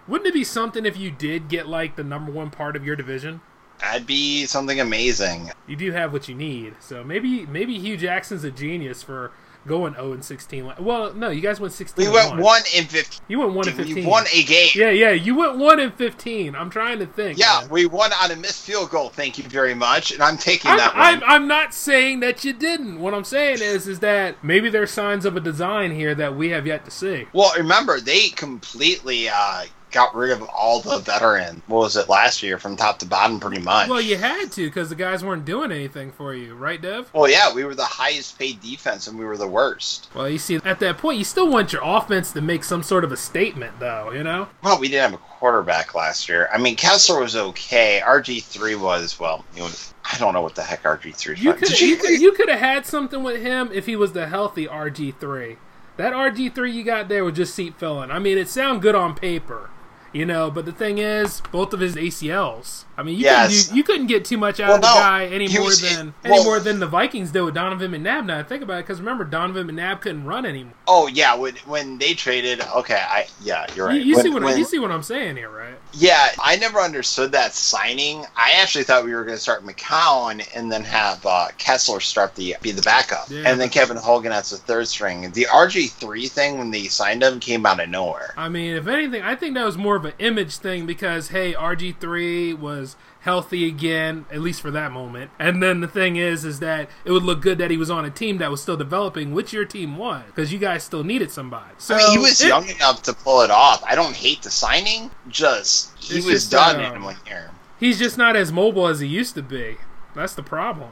[0.08, 2.94] Wouldn't it be something if you did get like the number one part of your
[2.96, 3.40] division?
[3.80, 5.50] That'd be something amazing.
[5.66, 9.32] You do have what you need, so maybe maybe Hue Jackson's a genius for
[9.66, 10.70] going zero and sixteen.
[10.78, 12.10] Well, no, you guys went sixteen.
[12.10, 12.42] We and went one.
[12.42, 13.20] one in fifteen.
[13.28, 14.06] You went one and We fifteen.
[14.06, 14.68] won a game.
[14.74, 16.54] Yeah, yeah, you went one and fifteen.
[16.54, 17.38] I'm trying to think.
[17.38, 17.70] Yeah, man.
[17.70, 19.08] we won on a missed field goal.
[19.08, 21.30] Thank you very much, and I'm taking I'm, that I'm, one.
[21.30, 23.00] I'm not saying that you didn't.
[23.00, 26.50] What I'm saying is, is that maybe there's signs of a design here that we
[26.50, 27.26] have yet to see.
[27.32, 31.62] Well, remember they completely uh, got rid of all the veteran.
[31.68, 33.88] What was it last year, from top to bottom, pretty much.
[33.88, 37.08] Well, you had to because the guys weren't doing anything for you, right, Dev?
[37.14, 40.10] Well, yeah, we were the highest paid defense, and we were the worst.
[40.14, 43.04] Well, you see, at that point, you still want your offense to make some sort
[43.04, 44.10] of a statement, though.
[44.10, 44.48] You know?
[44.62, 46.48] Well, we didn't have a quarterback last year.
[46.52, 48.02] I mean, Kessler was okay.
[48.04, 49.44] RG three was well.
[49.56, 51.36] It was, I don't know what the heck RG three.
[51.38, 54.26] You could you could you could have had something with him if he was the
[54.26, 55.56] healthy RG three.
[55.96, 58.10] That RG three you got there was just seat filling.
[58.10, 59.70] I mean, it sounded good on paper,
[60.14, 62.84] you know, but the thing is, both of his ACLs.
[62.96, 63.48] I mean, you Yes.
[63.50, 64.94] couldn't do, you couldn't get too much out Well, of the no.
[64.94, 68.24] guy any more was- than well- any more than the Vikings did with Donovan McNabb.
[68.26, 70.74] Now I think about it, because remember Donovan McNabb couldn't run anymore.
[70.86, 73.96] Oh yeah, when when they traded, okay, I yeah, you're right.
[73.96, 75.74] You, you When- see what I, when- you see what I'm saying here, right?
[75.96, 78.24] Yeah, I never understood that signing.
[78.36, 82.34] I actually thought we were going to start McCown and then have uh, Kessler start
[82.34, 83.42] the be the backup, Yeah.
[83.46, 85.30] and then Kevin Hogan as the third string.
[85.32, 88.34] The RG three thing when they signed him came out of nowhere.
[88.36, 91.52] I mean, if anything, I think that was more of an image thing because hey,
[91.54, 95.30] RG three was healthy again, at least for that moment.
[95.38, 98.04] And then the thing is, is that it would look good that he was on
[98.04, 101.30] a team that was still developing, which your team was, because you guys still needed
[101.30, 101.72] somebody.
[101.78, 103.82] So I mean, he was it- young enough to pull it off.
[103.84, 107.98] I don't hate the signing, just he was just, done uh, in one year, He's
[107.98, 109.76] just not as mobile as he used to be.
[110.14, 110.90] That's the problem.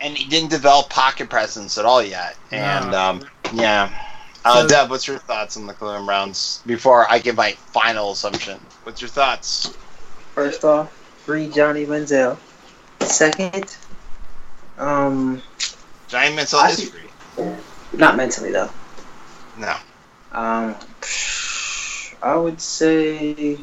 [0.00, 2.36] and he didn't develop pocket presence at all yet.
[2.50, 2.98] And No.
[2.98, 3.22] um,
[3.54, 3.90] yeah.
[4.44, 8.12] Uh, So- Dev, what's your thoughts on the Cleveland Browns before I give my final
[8.12, 8.58] assumption?
[8.82, 9.72] What's your thoughts?
[10.34, 10.92] First off,
[11.24, 12.36] free Johnny Manziel.
[13.00, 13.76] Second,
[14.78, 15.42] um,
[16.08, 17.10] Giant mental I- history.
[17.92, 18.70] not mentally though.
[19.58, 19.76] No.
[20.32, 20.74] Um,
[22.22, 23.58] I would say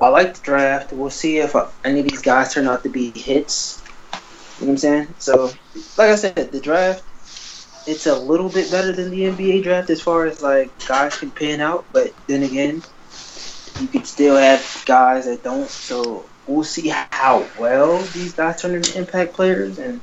[0.00, 0.92] I like the draft.
[0.92, 3.82] We'll see if any of these guys turn out to be hits.
[4.60, 5.08] You know what I'm saying?
[5.18, 5.50] So,
[5.96, 7.04] like I said, the draft
[7.86, 11.30] it's a little bit better than the NBA draft as far as like guys can
[11.30, 12.82] pan out, but then again,
[13.80, 15.68] you could still have guys that don't.
[15.68, 20.00] So we'll see how well these guys turn into impact players and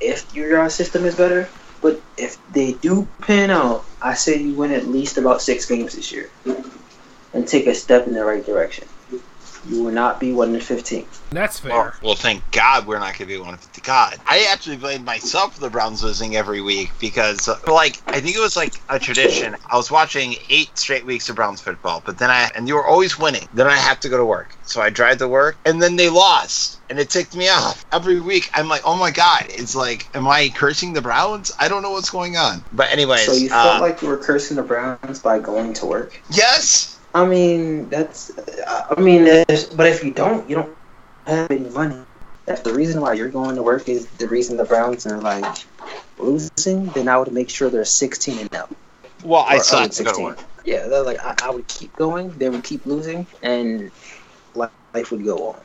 [0.00, 1.48] if your system is better.
[1.80, 5.94] But if they do pan out, I say you win at least about six games
[5.94, 6.30] this year
[7.34, 8.88] and take a step in the right direction.
[9.68, 11.06] You will not be one in fifteen.
[11.30, 11.70] That's fair.
[11.72, 13.80] Well, well, thank God we're not going to be 150.
[13.80, 18.20] God, I actually blame myself for the Browns losing every week because, uh, like, I
[18.20, 19.56] think it was like a tradition.
[19.68, 22.86] I was watching eight straight weeks of Browns football, but then I and you were
[22.86, 23.48] always winning.
[23.52, 26.08] Then I have to go to work, so I drive to work, and then they
[26.08, 28.50] lost, and it ticked me off every week.
[28.54, 31.50] I'm like, oh my God, it's like, am I cursing the Browns?
[31.58, 32.64] I don't know what's going on.
[32.72, 35.86] But anyways, So you uh, felt like you were cursing the Browns by going to
[35.86, 36.20] work?
[36.30, 36.93] yes.
[37.14, 38.32] I mean, that's.
[38.66, 40.76] I mean, there's- but if you don't, you don't
[41.26, 42.00] have any money.
[42.46, 43.88] That's the reason why you're going to work.
[43.88, 45.44] Is the reason the Browns are like
[46.18, 46.86] losing?
[46.86, 48.68] Then I would make sure they're 16 and 0.
[49.24, 50.38] Well, I Or still have 0 to go to work.
[50.64, 52.30] Yeah, they're like I, I would keep going.
[52.38, 53.90] They would keep losing, and
[54.54, 55.60] li- life would go on.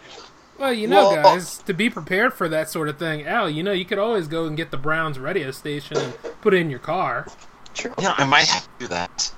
[0.57, 3.49] Well, you know, Well- uh, guys, to be prepared for that sort of thing, Al,
[3.49, 6.57] you know, you could always go and get the Browns radio station and put it
[6.57, 7.25] in your car.
[7.73, 7.93] True.
[7.99, 9.31] Yeah, I might have to do that.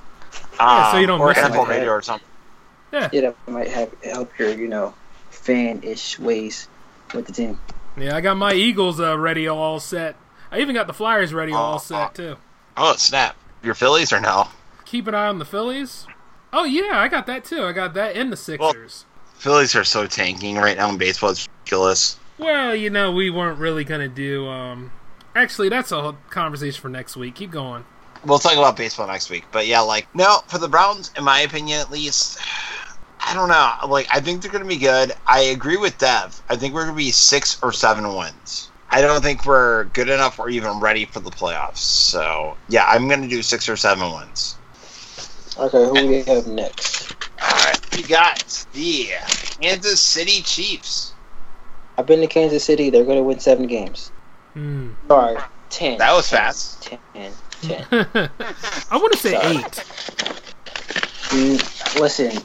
[0.67, 1.67] Yeah, so you don't or miss it.
[1.67, 2.27] Radio or something.
[2.91, 4.93] Yeah, that might have help your you know
[5.29, 6.67] fan-ish ways
[7.13, 7.59] with the team.
[7.97, 10.15] Yeah, I got my Eagles uh, radio all set.
[10.51, 12.37] I even got the Flyers radio all Oh, set too.
[12.77, 13.35] Oh snap!
[13.63, 14.51] Your Phillies are now.
[14.85, 16.05] Keep an eye on the Phillies.
[16.53, 17.63] Oh yeah, I got that too.
[17.63, 19.05] I got that in the Sixers.
[19.35, 21.31] Phillies are so tanking right now in baseball.
[21.31, 22.17] It's ridiculous.
[22.37, 24.47] Well, you know, we weren't really gonna do.
[24.47, 24.91] um
[25.33, 27.35] Actually, that's a whole conversation for next week.
[27.35, 27.85] Keep going.
[28.25, 29.45] We'll talk about baseball next week.
[29.51, 32.37] But yeah, like no, for the Browns, in my opinion, at least.
[33.23, 33.71] I don't know.
[33.87, 35.13] Like, I think they're going to be good.
[35.27, 36.41] I agree with Dev.
[36.49, 38.71] I think we're going to be six or seven wins.
[38.89, 41.77] I don't think we're good enough or even ready for the playoffs.
[41.77, 44.55] So, yeah, I'm going to do six or seven wins.
[45.57, 47.15] Okay, who do we have next?
[47.41, 49.09] All right, we got the
[49.61, 51.13] Kansas City Chiefs.
[51.97, 52.89] I've been to Kansas City.
[52.89, 54.11] They're going to win seven games.
[54.53, 54.89] Hmm.
[55.07, 55.37] Sorry,
[55.69, 55.97] ten.
[55.97, 56.83] That was fast.
[57.13, 57.31] Ten.
[57.61, 57.85] Ten.
[57.91, 59.57] I want to say Sorry.
[59.57, 59.83] eight.
[61.31, 62.43] Mm, listen,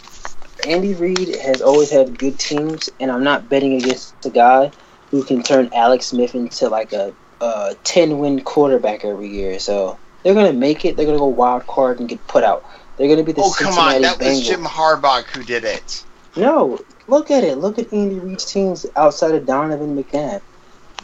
[0.67, 4.71] Andy Reid has always had good teams, and I'm not betting against a guy
[5.11, 9.59] who can turn Alex Smith into like a, a 10 win quarterback every year.
[9.59, 10.97] So they're going to make it.
[10.97, 12.65] They're going to go wild card and get put out.
[12.97, 14.03] They're going to be the Oh, come on.
[14.03, 16.05] That was Jim Harbaugh who did it.
[16.37, 17.59] No, look at it.
[17.59, 20.43] Look at Andy Reid's teams outside of Donovan McNabb.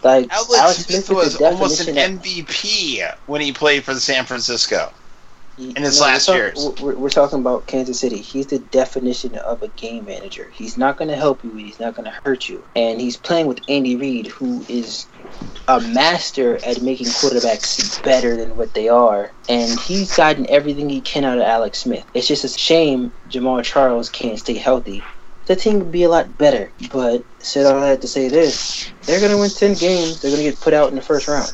[0.03, 4.01] Like Alex, Alex Smith was almost an definition of MVP when he played for the
[4.01, 4.93] San Francisco.
[5.59, 6.71] in his we're last years.
[6.81, 8.19] We're, we're talking about Kansas City.
[8.19, 10.51] He's the definition of a game manager.
[10.53, 11.55] He's not going to help you.
[11.55, 12.65] He's not going to hurt you.
[12.75, 15.07] And he's playing with Andy Reid, who is
[15.69, 19.31] a master at making quarterbacks better than what they are.
[19.49, 22.07] And he's gotten everything he can out of Alex Smith.
[22.15, 25.03] It's just a shame Jamaal Charles can't stay healthy.
[25.47, 26.71] The team would be a lot better.
[26.93, 30.21] But said all that to say this: they're going to win ten games.
[30.21, 31.53] They're going to get put out in the first round.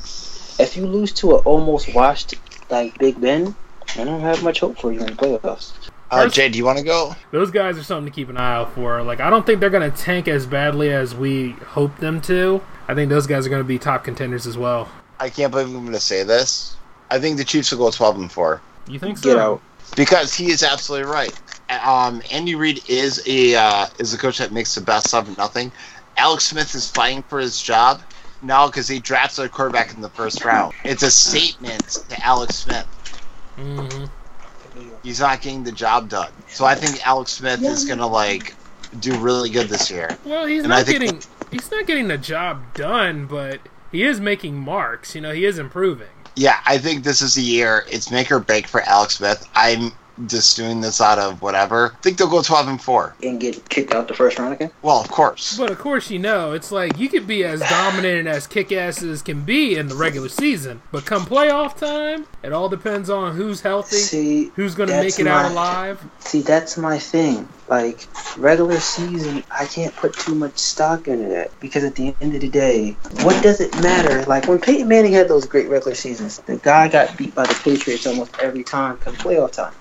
[0.61, 2.35] If you lose to an almost washed
[2.70, 3.55] like Big Ben,
[3.96, 5.72] I don't have much hope for you in the playoffs.
[6.11, 7.14] Uh, Jay, do you want to go?
[7.33, 9.03] Those guys are something to keep an eye out for.
[9.03, 12.62] Like, I don't think they're going to tank as badly as we hope them to.
[12.88, 14.88] I think those guys are going to be top contenders as well.
[15.20, 16.77] I can't believe I'm going to say this.
[17.11, 19.29] I think the Chiefs will go 12 and 4 You think so?
[19.31, 19.61] Get out.
[19.96, 21.38] because he is absolutely right.
[21.70, 25.70] Um, Andy Reid is a uh, is a coach that makes the best of nothing.
[26.16, 28.00] Alex Smith is fighting for his job
[28.42, 30.72] now because he drafted a quarterback in the first round.
[30.85, 32.87] It's a statement to Alex Smith.
[33.57, 34.04] hmm
[35.02, 36.31] He's not getting the job done.
[36.48, 38.54] So I think Alex Smith is going to like
[39.00, 40.16] do really good this year.
[40.24, 43.61] Well, he's And not think- getting he's not getting the job done, but
[43.92, 45.14] he is making marks.
[45.14, 46.09] You know, he is improving.
[46.37, 47.85] Yeah, I think this is the year.
[47.90, 49.46] It's make or break for Alex Smith.
[49.54, 49.92] I'm
[50.26, 51.92] just doing this out of whatever.
[51.94, 53.16] I think they'll go 12 and 4.
[53.22, 54.70] And get kicked out the first round again?
[54.83, 55.57] Well, of course.
[55.57, 58.72] But of course, you know, it's like you could be as dominant and as kick
[58.72, 63.11] ass as can be in the regular season, but come playoff time, it all depends
[63.11, 66.02] on who's healthy, See, who's going to make it out alive.
[66.18, 67.48] see, that's my thing.
[67.68, 68.07] Like
[68.38, 72.40] regular season, I can't put too much stock into that because at the end of
[72.40, 74.24] the day, what does it matter?
[74.24, 77.54] Like when Peyton Manning had those great regular seasons, the guy got beat by the
[77.62, 79.74] Patriots almost every time come playoff time.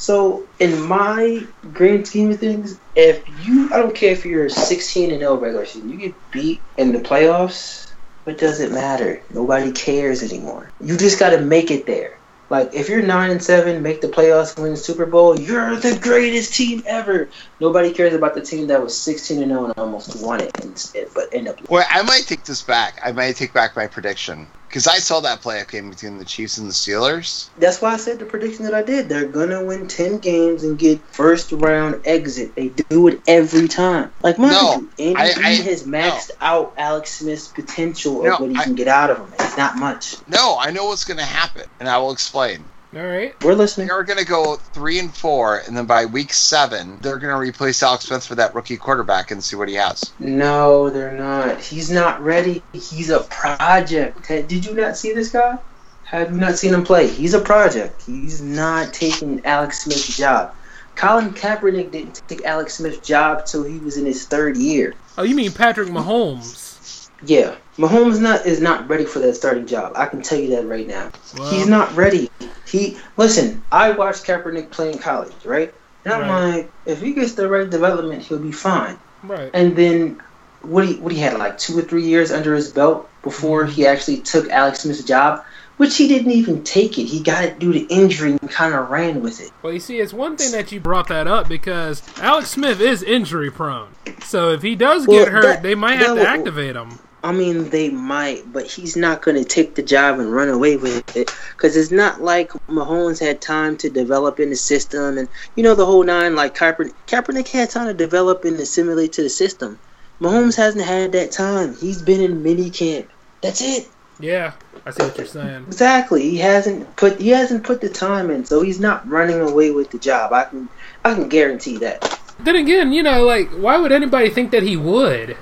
[0.00, 5.10] So in my grand scheme of things, if you, I don't care if you're 16
[5.10, 7.92] and 0 regular season, you get beat in the playoffs.
[8.24, 9.22] What does it matter?
[9.34, 10.70] Nobody cares anymore.
[10.80, 12.16] You just got to make it there.
[12.48, 15.98] Like if you're nine and seven, make the playoffs, win the Super Bowl, you're the
[16.00, 17.28] greatest team ever.
[17.60, 21.28] Nobody cares about the team that was 16 and 0 and almost won it, but
[21.32, 21.60] end up.
[21.68, 22.98] Well, I might take this back.
[23.04, 24.46] I might take back my prediction.
[24.70, 27.48] Because I saw that playoff game between the Chiefs and the Steelers.
[27.58, 29.08] That's why I said the prediction that I did.
[29.08, 32.54] They're gonna win 10 games and get first round exit.
[32.54, 34.12] They do it every time.
[34.22, 38.40] Like mind No, you, Andy I- I- has maxed out Alex Smith's potential No, of
[38.42, 39.32] what he I- can get out of him.
[39.40, 40.14] It's not much.
[40.28, 42.62] No, I know what's going to happen, and I will explain.
[42.94, 43.34] All right.
[43.44, 43.86] We're listening.
[43.86, 47.38] They're going to go three and four, and then by week seven, they're going to
[47.38, 50.12] replace Alex Smith for that rookie quarterback and see what he has.
[50.18, 51.60] No, they're not.
[51.60, 52.62] He's not ready.
[52.72, 54.26] He's a project.
[54.26, 55.58] Did you not see this guy?
[56.04, 57.06] Have you not seen him play?
[57.06, 58.02] He's a project.
[58.04, 60.52] He's not taking Alex Smith's job.
[60.96, 64.94] Colin Kaepernick didn't take Alex Smith's job till he was in his third year.
[65.16, 67.08] Oh, you mean Patrick Mahomes?
[67.22, 69.92] Yeah, Mahomes not is not ready for that starting job.
[69.96, 71.10] I can tell you that right now.
[71.38, 72.30] Well, He's not ready.
[72.66, 73.62] He listen.
[73.72, 75.72] I watched Kaepernick play in college, right?
[76.04, 76.54] And I'm Right.
[76.56, 78.98] like, if he gets the right development, he'll be fine.
[79.22, 79.50] Right.
[79.54, 80.20] And then
[80.62, 83.72] what he what he had like two or three years under his belt before mm-hmm.
[83.72, 85.42] he actually took Alex Smith's job,
[85.78, 87.04] which he didn't even take it.
[87.04, 89.50] He got it due to injury and kind of ran with it.
[89.62, 93.02] Well, you see, it's one thing that you brought that up because Alex Smith is
[93.02, 93.88] injury prone.
[94.22, 96.98] So if he does Well, get hurt, that- they might have to will- activate him.
[97.22, 100.76] I mean, they might, but he's not going to take the job and run away
[100.76, 105.28] with it because it's not like Mahomes had time to develop in the system and
[105.54, 106.34] you know the whole nine.
[106.34, 109.78] Like Kaepernick, Kaepernick had time to develop and assimilate to the system.
[110.20, 111.76] Mahomes hasn't had that time.
[111.76, 113.10] He's been in mini camp.
[113.42, 113.88] That's it.
[114.18, 114.52] Yeah,
[114.84, 115.64] I see what you're saying.
[115.66, 116.22] Exactly.
[116.22, 119.90] He hasn't put he hasn't put the time in, so he's not running away with
[119.90, 120.32] the job.
[120.32, 120.68] I can
[121.04, 122.18] I can guarantee that.
[122.38, 125.36] Then again, you know, like, why would anybody think that he would?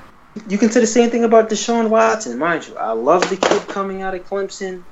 [0.49, 2.77] You can say the same thing about Deshaun Watson, mind you.
[2.77, 4.83] I love the kid coming out of Clemson,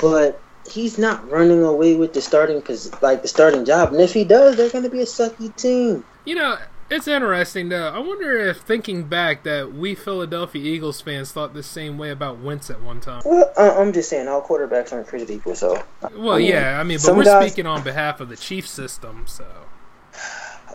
[0.00, 3.92] but he's not running away with the starting cause, like the starting job.
[3.92, 6.04] And if he does, they're going to be a sucky team.
[6.24, 6.58] You know,
[6.90, 7.88] it's interesting though.
[7.88, 12.38] I wonder if thinking back that we Philadelphia Eagles fans thought the same way about
[12.38, 13.22] Wentz at one time.
[13.24, 15.54] Well, I- I'm just saying, all quarterbacks aren't created equal.
[15.54, 15.82] So,
[16.14, 19.46] Well, yeah, I mean, but we're guys- speaking on behalf of the Chiefs system, so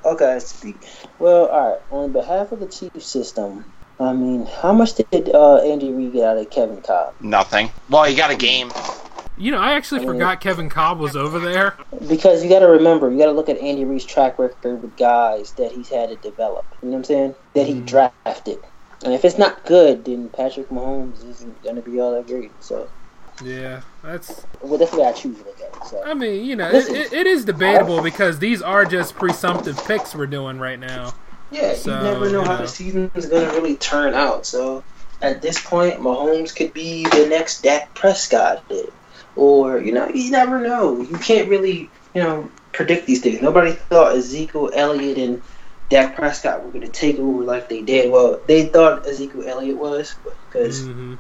[0.06, 0.78] okay, speak.
[1.20, 1.82] Well, all right.
[1.92, 3.66] On behalf of the Chiefs system,
[4.00, 7.16] I mean, how much did uh, Andy Reid get out of Kevin Kolb?
[7.22, 7.70] Nothing.
[7.90, 8.72] Well, he got a game.
[9.38, 11.76] you know, I actually forgot Kevin Kolb was over there.
[12.08, 14.96] Because you got to remember, you got to look at Andy Reid's track record with
[14.98, 16.66] guys that he's had to develop.
[16.82, 17.36] You know what I'm saying?
[17.54, 18.60] That he drafted.
[19.04, 22.52] And if it's not good, then Patrick Mahomes isn't going to be all that great.
[22.64, 22.90] So,
[23.44, 24.46] Yeah, that's.
[24.62, 25.88] well, that's the way I choose to look at it.
[25.88, 26.96] So, I mean, you know, Listen.
[26.96, 31.14] it, it is debatable because these are just presumptive picks we're doing right now.
[31.52, 34.46] yeah, So, you never know you how the season is going to really turn out.
[34.46, 34.84] So,
[35.22, 38.64] at this point, Mahomes could be the next Dak Prescott.
[39.36, 41.02] Or, you know, you never know.
[41.02, 43.42] You can't really, you know, predict these things.
[43.42, 45.42] Nobody thought Ezekiel Elliott and
[45.90, 48.12] Dak Prescott were going to take over like they did.
[48.12, 50.16] Well, they thought Ezekiel Elliott was
[50.50, 51.16] because hmm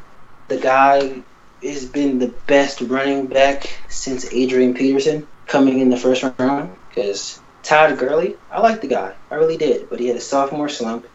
[0.47, 1.23] the guy
[1.63, 6.76] has been the best running back since Adrian Peterson coming in the first round.
[6.89, 10.70] Because Todd Gurley, I like the guy, I really did, but he had a sophomore
[10.70, 11.08] slump,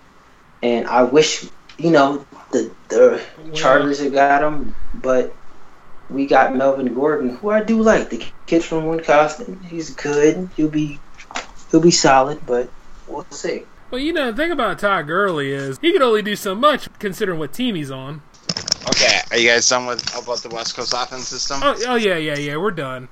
[0.63, 1.47] and I wish
[1.79, 3.23] you know the the
[3.55, 5.35] Chargers had got him, but
[6.11, 9.61] we got Melvin Gordon, who I do like, the kid from Wisconsin.
[9.69, 10.51] He's good.
[10.57, 11.01] He'll be
[11.71, 12.69] he'll be solid, but
[13.07, 13.65] we'll see.
[13.91, 16.89] Well, you know, the thing about Todd Gurley is he can only do so much
[16.99, 18.23] considering what team he's on.
[18.89, 21.61] Okay, are you guys done with about the West Coast offense system?
[21.63, 22.57] Oh, oh yeah, yeah, yeah.
[22.57, 23.09] We're done.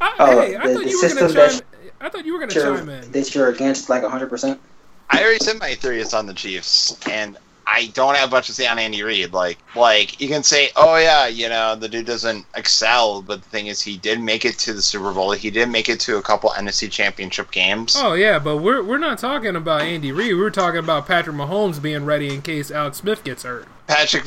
[0.00, 1.34] I, Oh, hey, I the- thought the you were gonna system chime.
[1.34, 1.62] that-
[2.00, 3.12] I thought you were gonna Sure, chime in.
[3.12, 4.28] that you're against like 100.
[4.28, 4.60] percent
[5.10, 8.52] I already said my theory is on the Chiefs, and I don't have much to
[8.54, 9.32] say on Andy Reid.
[9.34, 13.48] Like, like you can say, oh yeah, you know, the dude doesn't excel, but the
[13.50, 15.32] thing is, he did make it to the Super Bowl.
[15.32, 17.94] He did make it to a couple NFC Championship games.
[17.96, 20.34] Oh yeah, but we're we're not talking about Andy Reid.
[20.36, 23.68] We're talking about Patrick Mahomes being ready in case Alex Smith gets hurt.
[23.86, 24.24] Patrick,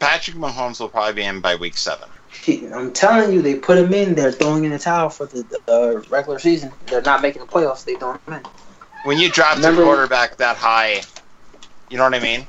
[0.00, 2.08] Patrick Mahomes will probably be in by week seven.
[2.48, 4.14] I'm telling you, they put him in.
[4.14, 6.72] They're throwing in the towel for the, the regular season.
[6.86, 7.84] They're not making the playoffs.
[7.84, 8.42] They in.
[9.04, 11.02] When you draft Remember- a quarterback that high,
[11.90, 12.46] you know what I mean?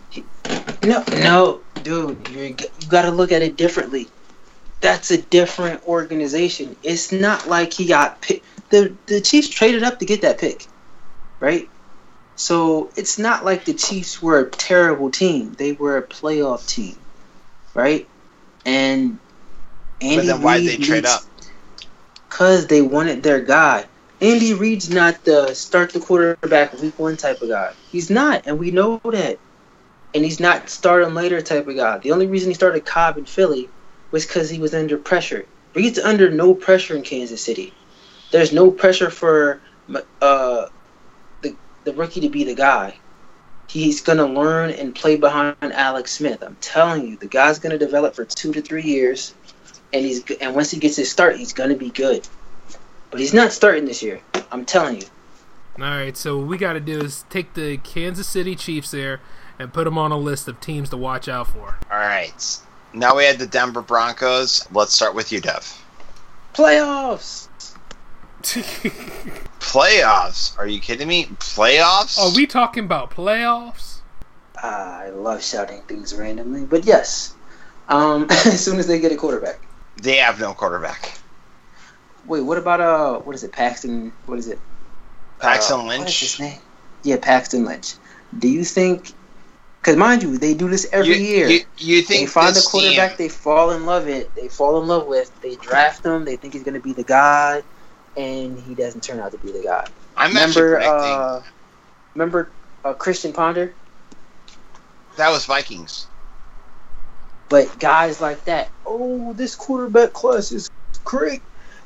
[0.83, 2.55] No, no, dude, you you
[2.89, 4.07] got to look at it differently.
[4.81, 6.75] That's a different organization.
[6.83, 8.45] It's not like he got picked.
[8.69, 10.65] The the Chiefs traded up to get that pick,
[11.39, 11.69] right?
[12.35, 15.53] So it's not like the Chiefs were a terrible team.
[15.53, 16.97] They were a playoff team,
[17.75, 18.07] right?
[18.65, 19.19] And
[20.01, 21.21] Andy but then why'd they Reid trade needs- up?
[22.29, 23.85] Cause they wanted their guy.
[24.19, 27.71] Andy Reid's not the start the quarterback week one type of guy.
[27.91, 29.37] He's not, and we know that.
[30.13, 31.97] And he's not starting later type of guy.
[31.97, 33.69] The only reason he started Kolb in Philly
[34.11, 35.45] was because he was under pressure.
[35.75, 37.73] Reid's under no pressure in Kansas City.
[38.31, 39.59] There's no pressure for
[40.21, 40.67] uh,
[41.41, 42.95] the the rookie to be the guy.
[43.67, 46.41] He's gonna learn and play behind Alex Smith.
[46.43, 49.33] I'm telling you, the guy's gonna develop for two to three years
[49.93, 52.27] and he's and once he gets his start, he's gonna be good.
[53.11, 54.19] But he's not starting this year.
[54.51, 55.07] I'm telling you.
[55.77, 59.19] All right, so what we got to do is take the Kansas City Chiefs there
[59.59, 61.77] and put them on a list of teams to watch out for.
[61.91, 62.59] All right.
[62.93, 64.65] Now we had the Denver Broncos.
[64.71, 65.81] Let's start with you, Dev.
[66.53, 67.49] Playoffs.
[69.59, 70.57] Playoffs?
[70.57, 71.25] Are you kidding me?
[71.39, 72.17] Playoffs?
[72.19, 73.99] Are we talking about playoffs?
[74.61, 77.35] I love shouting things randomly, but yes.
[77.89, 79.59] Um, as soon as they get a quarterback.
[80.01, 81.17] They have no quarterback.
[82.25, 84.11] Wait, what about uh, what is it, Paxton?
[84.25, 84.59] What is it?
[85.39, 86.53] Paxton Uh, What is his Lynch.
[86.53, 86.61] name?
[87.03, 87.93] Yeah, Paxton Lynch.
[88.39, 89.11] Do you think?
[89.79, 91.47] Because mind you, they do this every you, year.
[91.47, 94.33] You, you they think find a this quarterback team- they fall in love with.
[94.33, 95.29] They fall in love with.
[95.41, 96.25] They draft him.
[96.25, 97.61] They think he's going to be the guy,
[98.17, 99.87] and he doesn't turn out to be the guy.
[100.15, 101.43] I'm actually remember, uh,
[102.13, 102.49] remember
[102.83, 103.73] uh, Christian Ponder.
[105.17, 106.07] that was Vikings.
[107.49, 110.69] But guys like that, oh, this quarterback class is
[111.03, 111.41] great.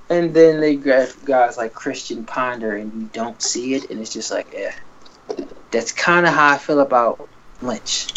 [0.10, 4.12] And then they grab guys like Christian Ponder, and you don't see it, and it's
[4.12, 4.72] just like, eh.
[5.70, 7.30] That's kind of how I feel about
[7.62, 8.08] Lynch.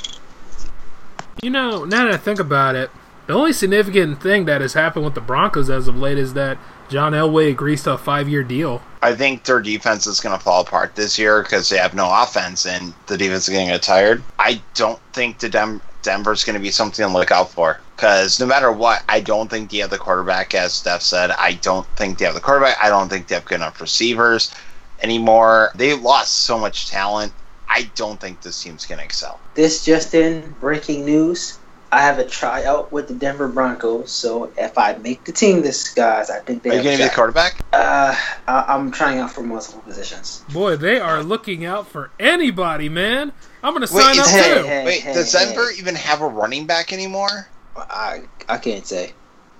[1.42, 2.90] You know, now that I think about it,
[3.26, 6.56] the only significant thing that has happened with the Broncos as of late is that
[6.92, 8.82] John Elway agrees to a five-year deal.
[9.00, 12.06] I think their defense is going to fall apart this year because they have no
[12.12, 14.22] offense and the defense is going to get tired.
[14.38, 18.38] I don't think the Dem- Denver's going to be something to look out for because
[18.38, 20.54] no matter what, I don't think they have the quarterback.
[20.54, 22.76] As Steph said, I don't think they have the quarterback.
[22.82, 24.54] I don't think they have good enough receivers
[25.00, 25.72] anymore.
[25.74, 27.32] They lost so much talent.
[27.70, 29.40] I don't think this team's going to excel.
[29.54, 31.58] This just in, breaking news.
[31.92, 35.90] I have a tryout with the Denver Broncos, so if I make the team, this
[35.92, 37.62] guys, I think they Are you going to be the quarterback?
[37.70, 38.16] Uh,
[38.48, 40.42] I- I'm trying out for multiple positions.
[40.54, 43.32] Boy, they are looking out for anybody, man.
[43.62, 44.66] I'm gonna Wait, sign up hey, too.
[44.66, 44.84] hey.
[44.84, 47.46] Wait, does Denver even have a running back anymore?
[47.76, 49.12] I I can't say.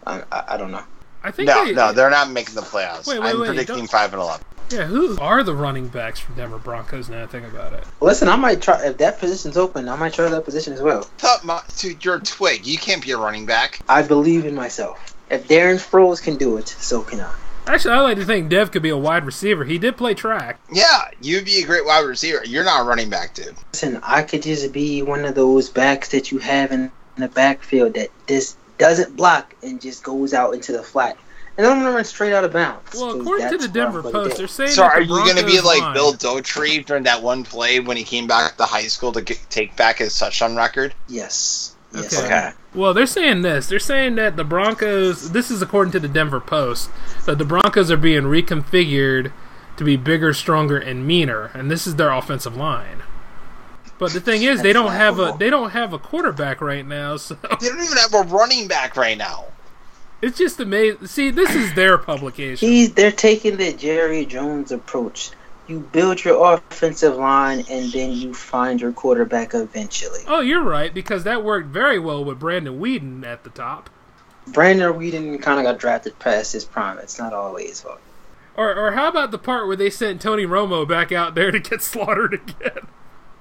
[0.05, 0.83] I I, I don't know.
[1.25, 3.07] I think No, they, no, they're not making the playoffs.
[3.07, 4.45] Wait, wait, I'm wait, predicting five and eleven.
[4.71, 7.09] Yeah, who are the running backs for Denver Broncos?
[7.09, 7.85] Now I think about it.
[8.01, 9.89] Listen, I might try if that position's open.
[9.89, 11.03] I might try that position as well.
[11.03, 12.67] Thought my, dude, you're a twig.
[12.67, 13.81] You can't be a running back.
[13.89, 15.15] I believe in myself.
[15.31, 17.35] If Darren Sproles can do it, so can I.
[17.67, 19.65] Actually, I like to think Dev could be a wide receiver.
[19.65, 20.59] He did play track.
[20.73, 22.43] Yeah, you'd be a great wide receiver.
[22.45, 23.55] You're not a running back, dude.
[23.73, 27.95] Listen, I could just be one of those backs that you have in the backfield
[27.95, 31.17] that just doesn't block and just goes out into the flat.
[31.57, 32.95] And then I'm gonna run straight out of bounds.
[32.95, 34.37] Well, according to the Denver Post, do.
[34.39, 37.23] they're saying So that are you going to be like line- Bill Dotree during that
[37.23, 40.57] one play when he came back to high school to get, take back his touchdown
[40.57, 40.95] record?
[41.09, 41.77] Yes.
[41.95, 42.17] Yes.
[42.17, 42.25] Okay.
[42.25, 42.51] Okay.
[42.75, 43.67] Well, they're saying this.
[43.67, 45.33] They're saying that the Broncos.
[45.33, 46.89] This is according to the Denver Post.
[47.27, 49.31] That the Broncos are being reconfigured
[49.77, 53.03] to be bigger, stronger, and meaner, and this is their offensive line.
[54.03, 57.17] But the thing is, they don't have a they don't have a quarterback right now,
[57.17, 59.45] so They don't even have a running back right now.
[60.21, 61.07] it's just amazing.
[61.07, 62.69] See, this is their publication.
[62.69, 65.31] He's they're taking the Jerry Jones approach.
[65.69, 70.19] You build your offensive line and then you find your quarterback eventually.
[70.27, 73.89] Oh, you're right because that worked very well with Brandon Weeden at the top.
[74.49, 76.99] Brandon Weeden kind of got drafted past his prime.
[76.99, 78.01] It's not always his fault.
[78.57, 81.61] Or, or how about the part where they sent Tony Romo back out there to
[81.61, 82.89] get slaughtered again?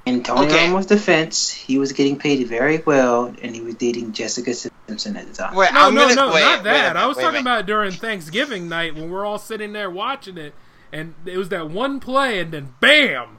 [0.06, 0.68] In Tony Okay.
[0.68, 5.28] Romo's defense, he was getting paid very well, and he was dating Jessica Simpson at
[5.28, 5.54] the time.
[5.56, 6.98] Wait, No, I'm no, gonna, no, wait, not wait a that.
[6.98, 7.52] I was wait talking minute.
[7.52, 10.56] about during Thanksgiving night when we're all sitting there watching it,
[10.92, 13.38] and it was that one play, and then bam,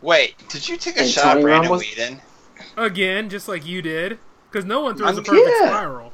[0.00, 2.20] Wait, did you take a And shot at Tony Brandon Ramos- Weeden?
[2.76, 4.18] again, just like you did,
[4.50, 5.66] because no one throws I'm- a perfect yeah.
[5.68, 6.12] spiral.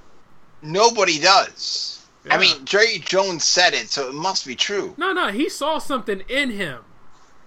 [0.63, 2.07] Nobody does.
[2.31, 4.95] I mean, Jerry Jones said it, so it must be true.
[4.97, 6.83] no, no, he saw something in him.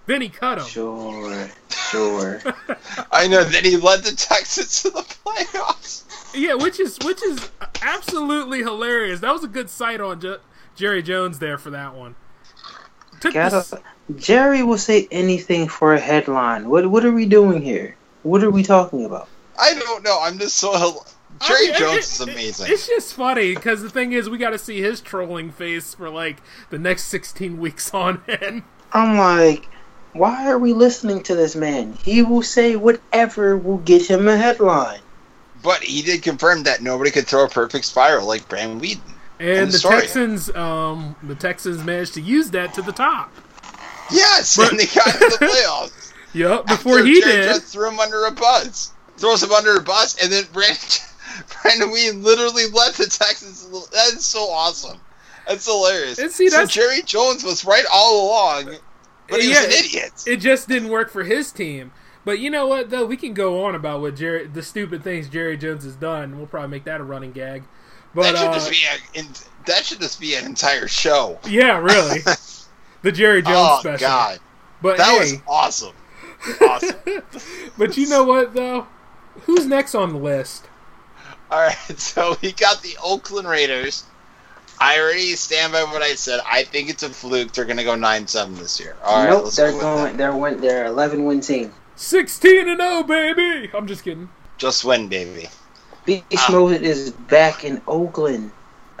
[0.08, 0.64] Then he cut him.
[0.64, 2.40] Sure, sure.
[3.12, 6.04] I know Then he led the Texans to the playoffs.
[6.34, 7.50] Yeah, which is which is
[7.82, 9.20] absolutely hilarious.
[9.20, 10.38] That was a good sight on J-
[10.74, 12.14] Jerry Jones there for that one.
[13.20, 13.82] Took Gotta,
[14.16, 16.70] Jerry will say anything for a headline.
[16.70, 17.94] What what are we doing here?
[18.22, 19.28] What are we talking about?
[19.60, 20.18] I don't know.
[20.22, 20.72] I'm just so.
[20.72, 21.06] hel-
[21.42, 22.72] I Jerry mean, Jones it- is amazing.
[22.72, 26.08] It's just funny because the thing is, we got to see his trolling face for
[26.08, 26.38] like
[26.70, 28.62] the next 16 weeks on end.
[28.92, 29.68] I'm like,
[30.12, 31.96] why are we listening to this man?
[32.04, 35.00] He will say whatever will get him a headline.
[35.62, 39.00] But he did confirm that nobody could throw a perfect spiral like Brandon Weeden.
[39.40, 40.00] And End the story.
[40.00, 43.32] Texans, um, the Texans managed to use that to the top.
[44.10, 46.12] Yes, But- and they got to the playoffs.
[46.34, 47.48] Yep, before After he Jerry did.
[47.48, 48.92] Jones threw him under a bus.
[49.16, 50.76] Throws him under a bus, and then Brandon,
[51.62, 53.66] Brandon Weeden literally left the Texans.
[53.90, 54.98] That is so awesome.
[55.46, 56.18] That's hilarious.
[56.18, 58.76] And see, so Jerry Jones was right all along,
[59.28, 60.12] but he Yeah, was an idiot.
[60.26, 61.92] It just didn't work for his team.
[62.24, 63.06] But you know what, though?
[63.06, 66.36] We can go on about what Jerry, the stupid things Jerry Jones has done.
[66.36, 67.64] We'll probably make that a running gag.
[68.14, 69.26] But that should uh, just be a, in,
[69.66, 71.38] that should just be an entire show.
[71.46, 72.20] yeah, really,
[73.02, 74.08] the Jerry Jones oh special.
[74.08, 74.40] God,
[74.82, 75.94] But that hey, was awesome.
[76.60, 76.96] Awesome.
[77.78, 78.86] but you know what though?
[79.42, 80.68] Who's next on the list?
[81.50, 84.04] All right, so we got the Oakland Raiders
[84.80, 86.40] I already stand by what I said.
[86.46, 87.52] I think it's a fluke.
[87.52, 88.96] They're going to go nine seven this year.
[89.04, 90.16] All right, nope, they're go going.
[90.16, 90.60] They're win.
[90.60, 91.72] They're eleven win team.
[91.96, 93.70] 16 and 0, baby.
[93.74, 94.28] I'm just kidding.
[94.56, 95.48] Just win, baby.
[96.04, 96.52] Beast Ah.
[96.52, 98.52] Mode is back in Oakland.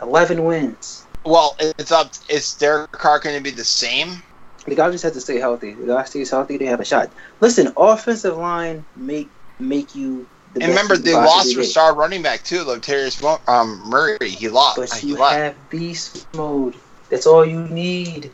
[0.02, 1.06] Eleven wins.
[1.24, 2.10] Well, it's up.
[2.28, 4.22] Is Derek Carr going to be the same?
[4.66, 5.74] The guy just has to stay healthy.
[5.74, 7.10] The guy stays healthy, they have a shot.
[7.40, 10.26] Listen, offensive line make make you.
[10.58, 11.66] The And remember, you they lost their be.
[11.66, 14.28] star running back too, Latavius Mo- um, Murray.
[14.28, 14.76] He lost.
[14.78, 15.34] But he you left.
[15.36, 16.74] have Beast Mode.
[17.10, 18.30] That's all you need.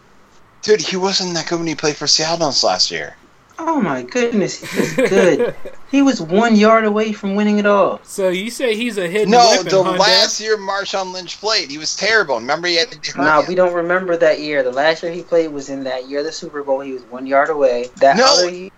[0.62, 3.16] Dude, he wasn't that good when he played for Seattle last year.
[3.56, 5.54] Oh my goodness, he was good.
[5.92, 8.00] he was one yard away from winning it all.
[8.02, 11.70] so you say he's a hidden No, weapon, the huh, last year Marshawn Lynch played,
[11.70, 12.36] he was terrible.
[12.36, 14.64] Remember, he had the Nah, we don't remember that year.
[14.64, 16.80] The last year he played was in that year of the Super Bowl.
[16.80, 17.90] He was one yard away.
[17.98, 18.24] That No.
[18.26, 18.70] other year,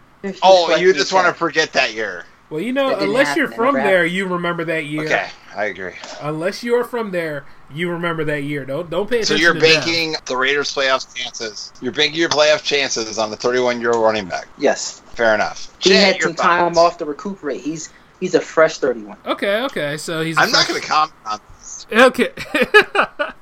[0.43, 2.27] Oh, like you just want to forget that year.
[2.49, 5.05] Well, you know, unless you're from never there, you remember that year.
[5.05, 5.95] Okay, I agree.
[6.21, 8.65] Unless you're from there, you remember that year.
[8.65, 9.27] Don't don't pay attention.
[9.27, 9.43] So attention.
[9.43, 9.85] you're to them.
[9.85, 11.73] banking the Raiders' playoff chances.
[11.81, 14.47] You're banking your playoff chances on the 31 year old running back.
[14.59, 15.75] Yes, Fair enough.
[15.81, 16.93] he Jay, had some time thoughts?
[16.95, 17.63] off to recuperate.
[17.63, 19.19] He's he's a fresh thirty-one.
[19.27, 19.97] Okay, okay.
[19.97, 20.37] So he's.
[20.37, 21.87] a I'm not going to comment on this.
[21.91, 22.29] Okay.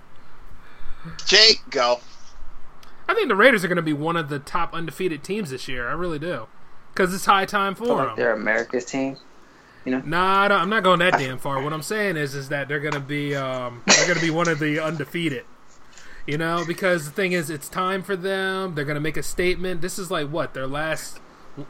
[1.27, 2.01] Jake, go.
[3.09, 5.69] I think the Raiders are going to be one of the top undefeated teams this
[5.69, 5.89] year.
[5.89, 6.47] I really do,
[6.95, 8.17] because it's high time I feel for like them.
[8.17, 9.17] they're America's team.
[9.87, 11.61] Nah, I don't- I'm not going that damn far.
[11.63, 14.31] What I'm saying is, is that they're going to be, um, they're going to be
[14.31, 15.45] one of the undefeated.
[16.27, 18.75] You know, because the thing is, it's time for them.
[18.75, 19.83] They're going to make a statement.
[19.83, 21.21] This is like what their last,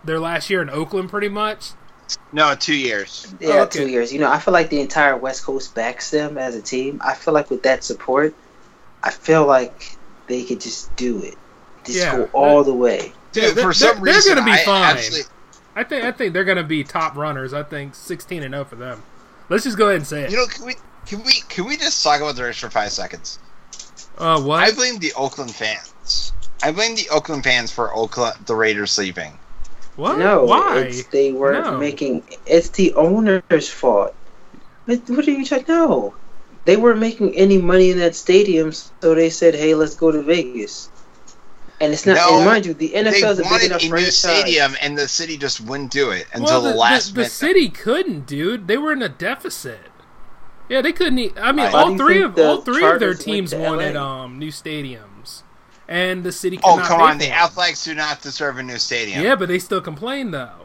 [0.04, 1.72] their last year in Oakland, pretty much.
[2.32, 3.34] No, two years.
[3.40, 3.80] Yeah, okay.
[3.80, 4.12] two years.
[4.12, 7.00] You know, I feel like the entire West Coast backs them as a team.
[7.04, 8.32] I feel like with that support,
[9.02, 9.96] I feel like
[10.28, 11.34] they could just do it.
[11.84, 12.16] Just Yeah.
[12.18, 13.12] go all the way.
[13.34, 14.96] Dude, Yeah, they're- for some they're- they're reason, gonna be I fine.
[14.96, 15.30] absolutely-
[15.76, 17.52] I think, I think they're going to be top runners.
[17.52, 19.02] I think 16 and 0 for them.
[19.50, 20.30] Let's just go ahead and say it.
[20.30, 22.92] you know, can we can we can we just talk about the race for five
[22.92, 23.38] seconds?
[24.16, 24.62] uh, what?
[24.62, 26.32] I blame the Oakland fans.
[26.62, 29.36] I blame the Oakland fans for Oakland the Raiders sleeping.
[29.96, 30.16] what?
[30.18, 30.78] No, Why?
[30.78, 31.76] it's they weren't No.
[31.76, 32.22] making.
[32.46, 34.14] It's the owner's fault.
[34.86, 35.64] What, what are you talking?
[35.68, 36.14] No,
[36.66, 40.22] they weren't making any money in that stadium, so they said, "Hey, let's go to
[40.22, 40.88] Vegas."
[41.80, 42.16] And it's not.
[42.16, 44.16] No, and mind you, the They NFL is a big wanted enough a new franchise.
[44.18, 47.28] stadium, and the city just wouldn't do it until well, the, the, last the, the
[47.28, 48.68] city couldn't, dude.
[48.68, 49.80] They were in a deficit.
[50.68, 51.38] Yeah, they couldn't.
[51.38, 54.50] I mean, Why all three of all three of their teams to wanted um new
[54.50, 55.42] stadiums,
[55.88, 56.56] and the city.
[56.56, 57.38] Could Oh come on, for the them.
[57.38, 59.22] Athletics do not deserve a new stadium.
[59.22, 60.63] Yeah, but they still complain though.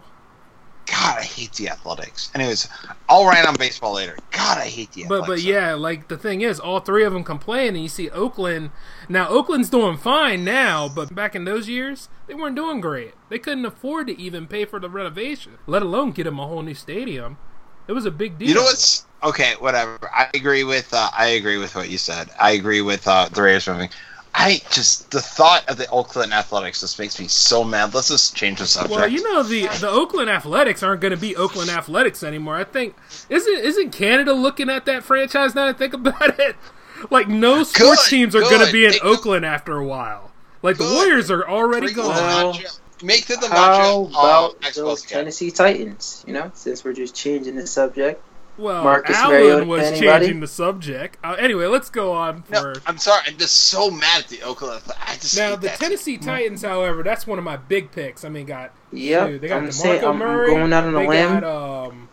[0.91, 2.31] God, I hate the Athletics.
[2.33, 2.67] Anyways,
[3.07, 4.17] I'll rant on baseball later.
[4.31, 5.43] God, I hate the But Athletics.
[5.43, 8.71] but yeah, like the thing is, all three of them complain, and you see Oakland.
[9.07, 13.13] Now Oakland's doing fine now, but back in those years, they weren't doing great.
[13.29, 16.61] They couldn't afford to even pay for the renovation, let alone get them a whole
[16.63, 17.37] new stadium.
[17.87, 18.47] It was a big deal.
[18.49, 19.53] You know what's okay?
[19.59, 19.97] Whatever.
[20.13, 20.93] I agree with.
[20.93, 22.29] Uh, I agree with what you said.
[22.39, 23.89] I agree with uh, the Raiders moving.
[24.41, 27.93] I just the thought of the Oakland Athletics just makes me so mad.
[27.93, 28.95] Let's just change the subject.
[28.97, 32.55] Well, you know the the Oakland Athletics aren't going to be Oakland Athletics anymore.
[32.55, 32.95] I think
[33.27, 35.67] isn't isn't Canada looking at that franchise now?
[35.67, 36.55] To think about it,
[37.09, 40.31] like no sports Good, teams are going to be in Make Oakland after a while.
[40.61, 42.15] Like the Warriors are already Bring the gone.
[42.15, 42.57] Well,
[43.03, 45.17] make them the How about uh, those again.
[45.17, 46.23] Tennessee Titans?
[46.25, 48.23] You know, since we're just changing the subject.
[48.59, 50.25] Well, Marcus Allen Mariota, was anybody?
[50.25, 51.17] changing the subject.
[51.23, 53.23] Uh, anyway, let's go on No, I'm sorry.
[53.27, 54.75] I'm just so mad at the Oakland.
[54.77, 55.09] Athletics.
[55.09, 55.79] I just now the that.
[55.79, 56.61] Tennessee Titans.
[56.61, 58.25] However, that's one of my big picks.
[58.25, 60.49] I mean, got yeah, they got I'm DeMarco saying I'm Murray.
[60.51, 61.39] going out on a limb.
[61.39, 61.43] Got,
[61.87, 62.09] um,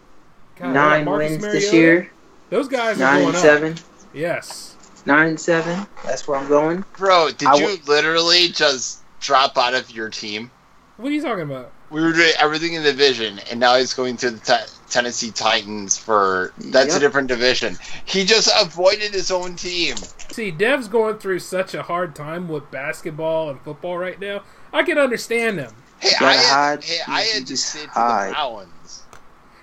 [0.57, 2.11] God, Nine Marcus wins this year.
[2.51, 3.43] Those guys are Nine going and up.
[3.43, 3.75] seven.
[4.15, 4.77] Yes.
[5.05, 5.87] Nine and seven.
[6.05, 6.85] That's where I'm going.
[6.97, 10.51] Bro, did I you w- literally just drop out of your team?
[10.97, 11.73] What are you talking about?
[11.91, 15.31] We were doing everything in the division, and now he's going to the te- Tennessee
[15.31, 17.77] Titans for that's a different division.
[18.05, 19.97] He just avoided his own team.
[20.31, 24.43] See, Dev's going through such a hard time with basketball and football right now.
[24.73, 25.73] I can understand him.
[25.99, 26.85] Hey, I had, hide.
[26.85, 28.31] hey, I had to just say to hide.
[28.31, 29.03] the Browns.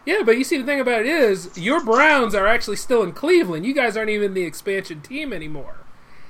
[0.06, 3.14] Yeah, but you see, the thing about it is, your Browns are actually still in
[3.14, 3.66] Cleveland.
[3.66, 5.78] You guys aren't even the expansion team anymore.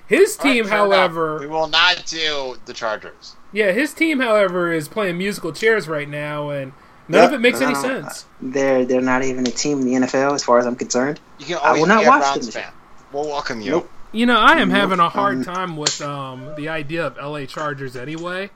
[0.06, 0.92] His All right, team, fair enough.
[0.92, 3.36] however, we will not do the Chargers.
[3.52, 6.74] yeah, his team, however, is playing musical chairs right now, and
[7.08, 8.26] none Yep, of it makes any sense.
[8.42, 11.20] They're they're not even a team in the NFL as far as I'm concerned.
[11.40, 12.64] You can I will not watch Browns them.
[12.64, 12.74] fan.
[13.12, 13.72] We'll welcome you.
[13.72, 13.92] Nope.
[14.12, 17.18] You know, I am Nope, having a hard um, time with um, the idea of
[17.18, 18.50] LA Chargers anyway.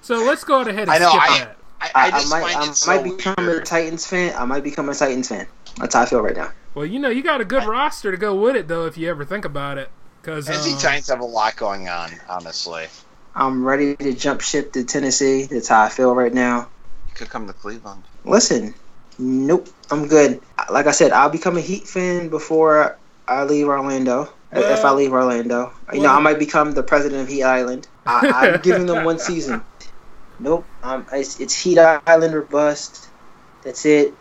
[0.00, 1.56] So let's go ahead and I know, skip I- that.
[1.80, 3.60] I, I, I I, might find I it so might become a.
[3.60, 4.34] Titans fan.
[4.36, 5.46] I might become a Titans fan.
[5.78, 6.52] That's how I feel right now.
[6.74, 9.10] Well, you know, you got a good roster to go with it, though, if you
[9.10, 9.90] ever think about it.
[10.20, 12.86] Because Tennessee uh, Titans have a lot going on, honestly.
[13.34, 15.44] I'm ready to jump ship to Tennessee.
[15.46, 16.68] That's how I feel right now.
[17.12, 18.02] You could come to Cleveland.
[18.24, 18.74] Listen,
[19.18, 20.40] nope, I'm good.
[20.70, 22.96] Like I said, I'll become a Heat fan before
[23.28, 24.32] I leave Orlando.
[24.50, 25.72] if I leave Orlando.
[25.92, 27.86] You know, I might become the president of Heat Island.
[28.06, 29.62] I, I'm giving them one season.
[30.38, 30.66] Nope.
[30.82, 33.08] Um, it's, it's Heat Island or bust.
[33.62, 34.14] That's it.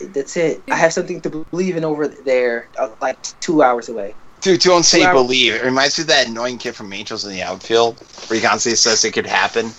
[0.00, 0.62] That's it.
[0.70, 4.14] I have something to believe in over there, uh, like two hours away.
[4.40, 5.54] Dude, don't say believe.
[5.54, 8.76] It reminds me of that annoying kid from Angels in the outfield where he constantly
[8.76, 9.70] says it could happen.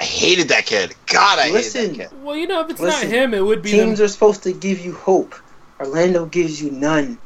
[0.00, 0.94] I hated that kid.
[1.06, 2.22] God, I Listen, hated that kid.
[2.24, 4.04] Well, you know, if it's Listen, not him, it would be Teams them.
[4.06, 5.34] are supposed to give you hope.
[5.80, 7.18] Orlando gives you none.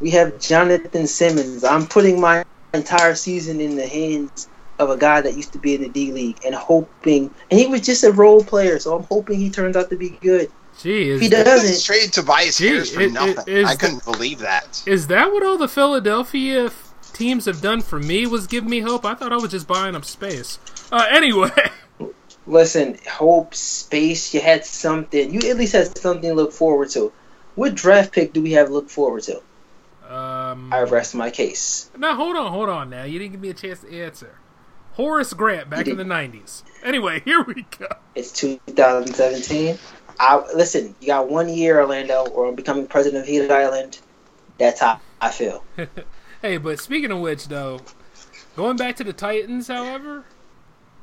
[0.00, 1.62] We have Jonathan Simmons.
[1.64, 5.74] I'm putting my entire season in the hands of a guy that used to be
[5.74, 9.04] in the D League and hoping, and he was just a role player, so I'm
[9.04, 10.50] hoping he turns out to be good.
[10.80, 11.30] Gee, He is, does.
[11.30, 13.54] Just doesn't- trade Tobias Gee, Harris for it- it- nothing.
[13.54, 14.82] is I couldn't believe that.
[14.86, 18.26] is that what all the Philadelphia f- teams have done for me?
[18.26, 19.04] Was give me hope?
[19.04, 20.58] I thought I was just buying up space.
[20.90, 21.50] Uh, anyway,
[22.46, 25.32] Listen, hope, space, you had something.
[25.32, 27.12] You at least had something to look forward to.
[27.54, 29.42] What draft pick do we have to look forward to?
[30.08, 31.90] um, I rest my case.
[31.96, 32.90] now hold on, hold on.
[32.90, 34.38] Now you didn't give me a chance to answer.
[34.92, 36.64] Horace Grant back in the '90s.
[36.82, 37.86] Anyway, here we go.
[38.14, 39.78] It's 2017.
[40.18, 40.96] I listen.
[41.00, 44.00] You got one year, Orlando, or I'm becoming president of Heat Island.
[44.58, 45.64] That's how I feel.
[46.42, 47.80] Hey, but speaking of which, though,
[48.56, 50.24] going back to the Titans, however,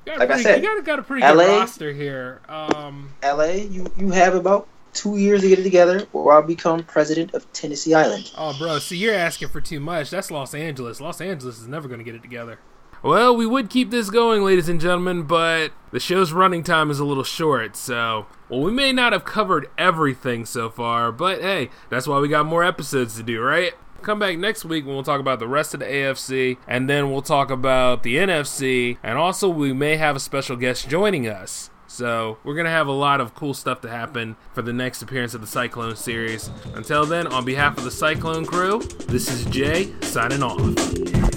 [0.05, 1.93] you got a Like I pretty, said, you got, got a pretty LA good roster
[1.93, 2.41] here.
[2.49, 6.83] Um, LA, you you have about two years to get it together, or I'll become
[6.83, 8.31] president of Tennessee Island.
[8.37, 10.09] oh, bro, see, you're asking for too much.
[10.09, 10.99] That's Los Angeles.
[10.99, 12.59] Los Angeles is never going to get it together.
[13.03, 16.99] Well, we would keep this going, ladies and gentlemen, but the show's running time is
[16.99, 21.69] a little short, so well, we may not have covered everything so far, but hey,
[21.91, 23.73] that's why we got more episodes to do, right?
[24.01, 27.11] Come back next week when we'll talk about the rest of the AFC, and then
[27.11, 31.69] we'll talk about the NFC, and also we may have a special guest joining us.
[31.89, 35.01] So, we're going to have a lot of cool stuff to happen for the next
[35.01, 36.49] appearance of the Cyclone series.
[36.75, 41.36] Until then, on behalf of the Cyclone crew, this is Jay signing off.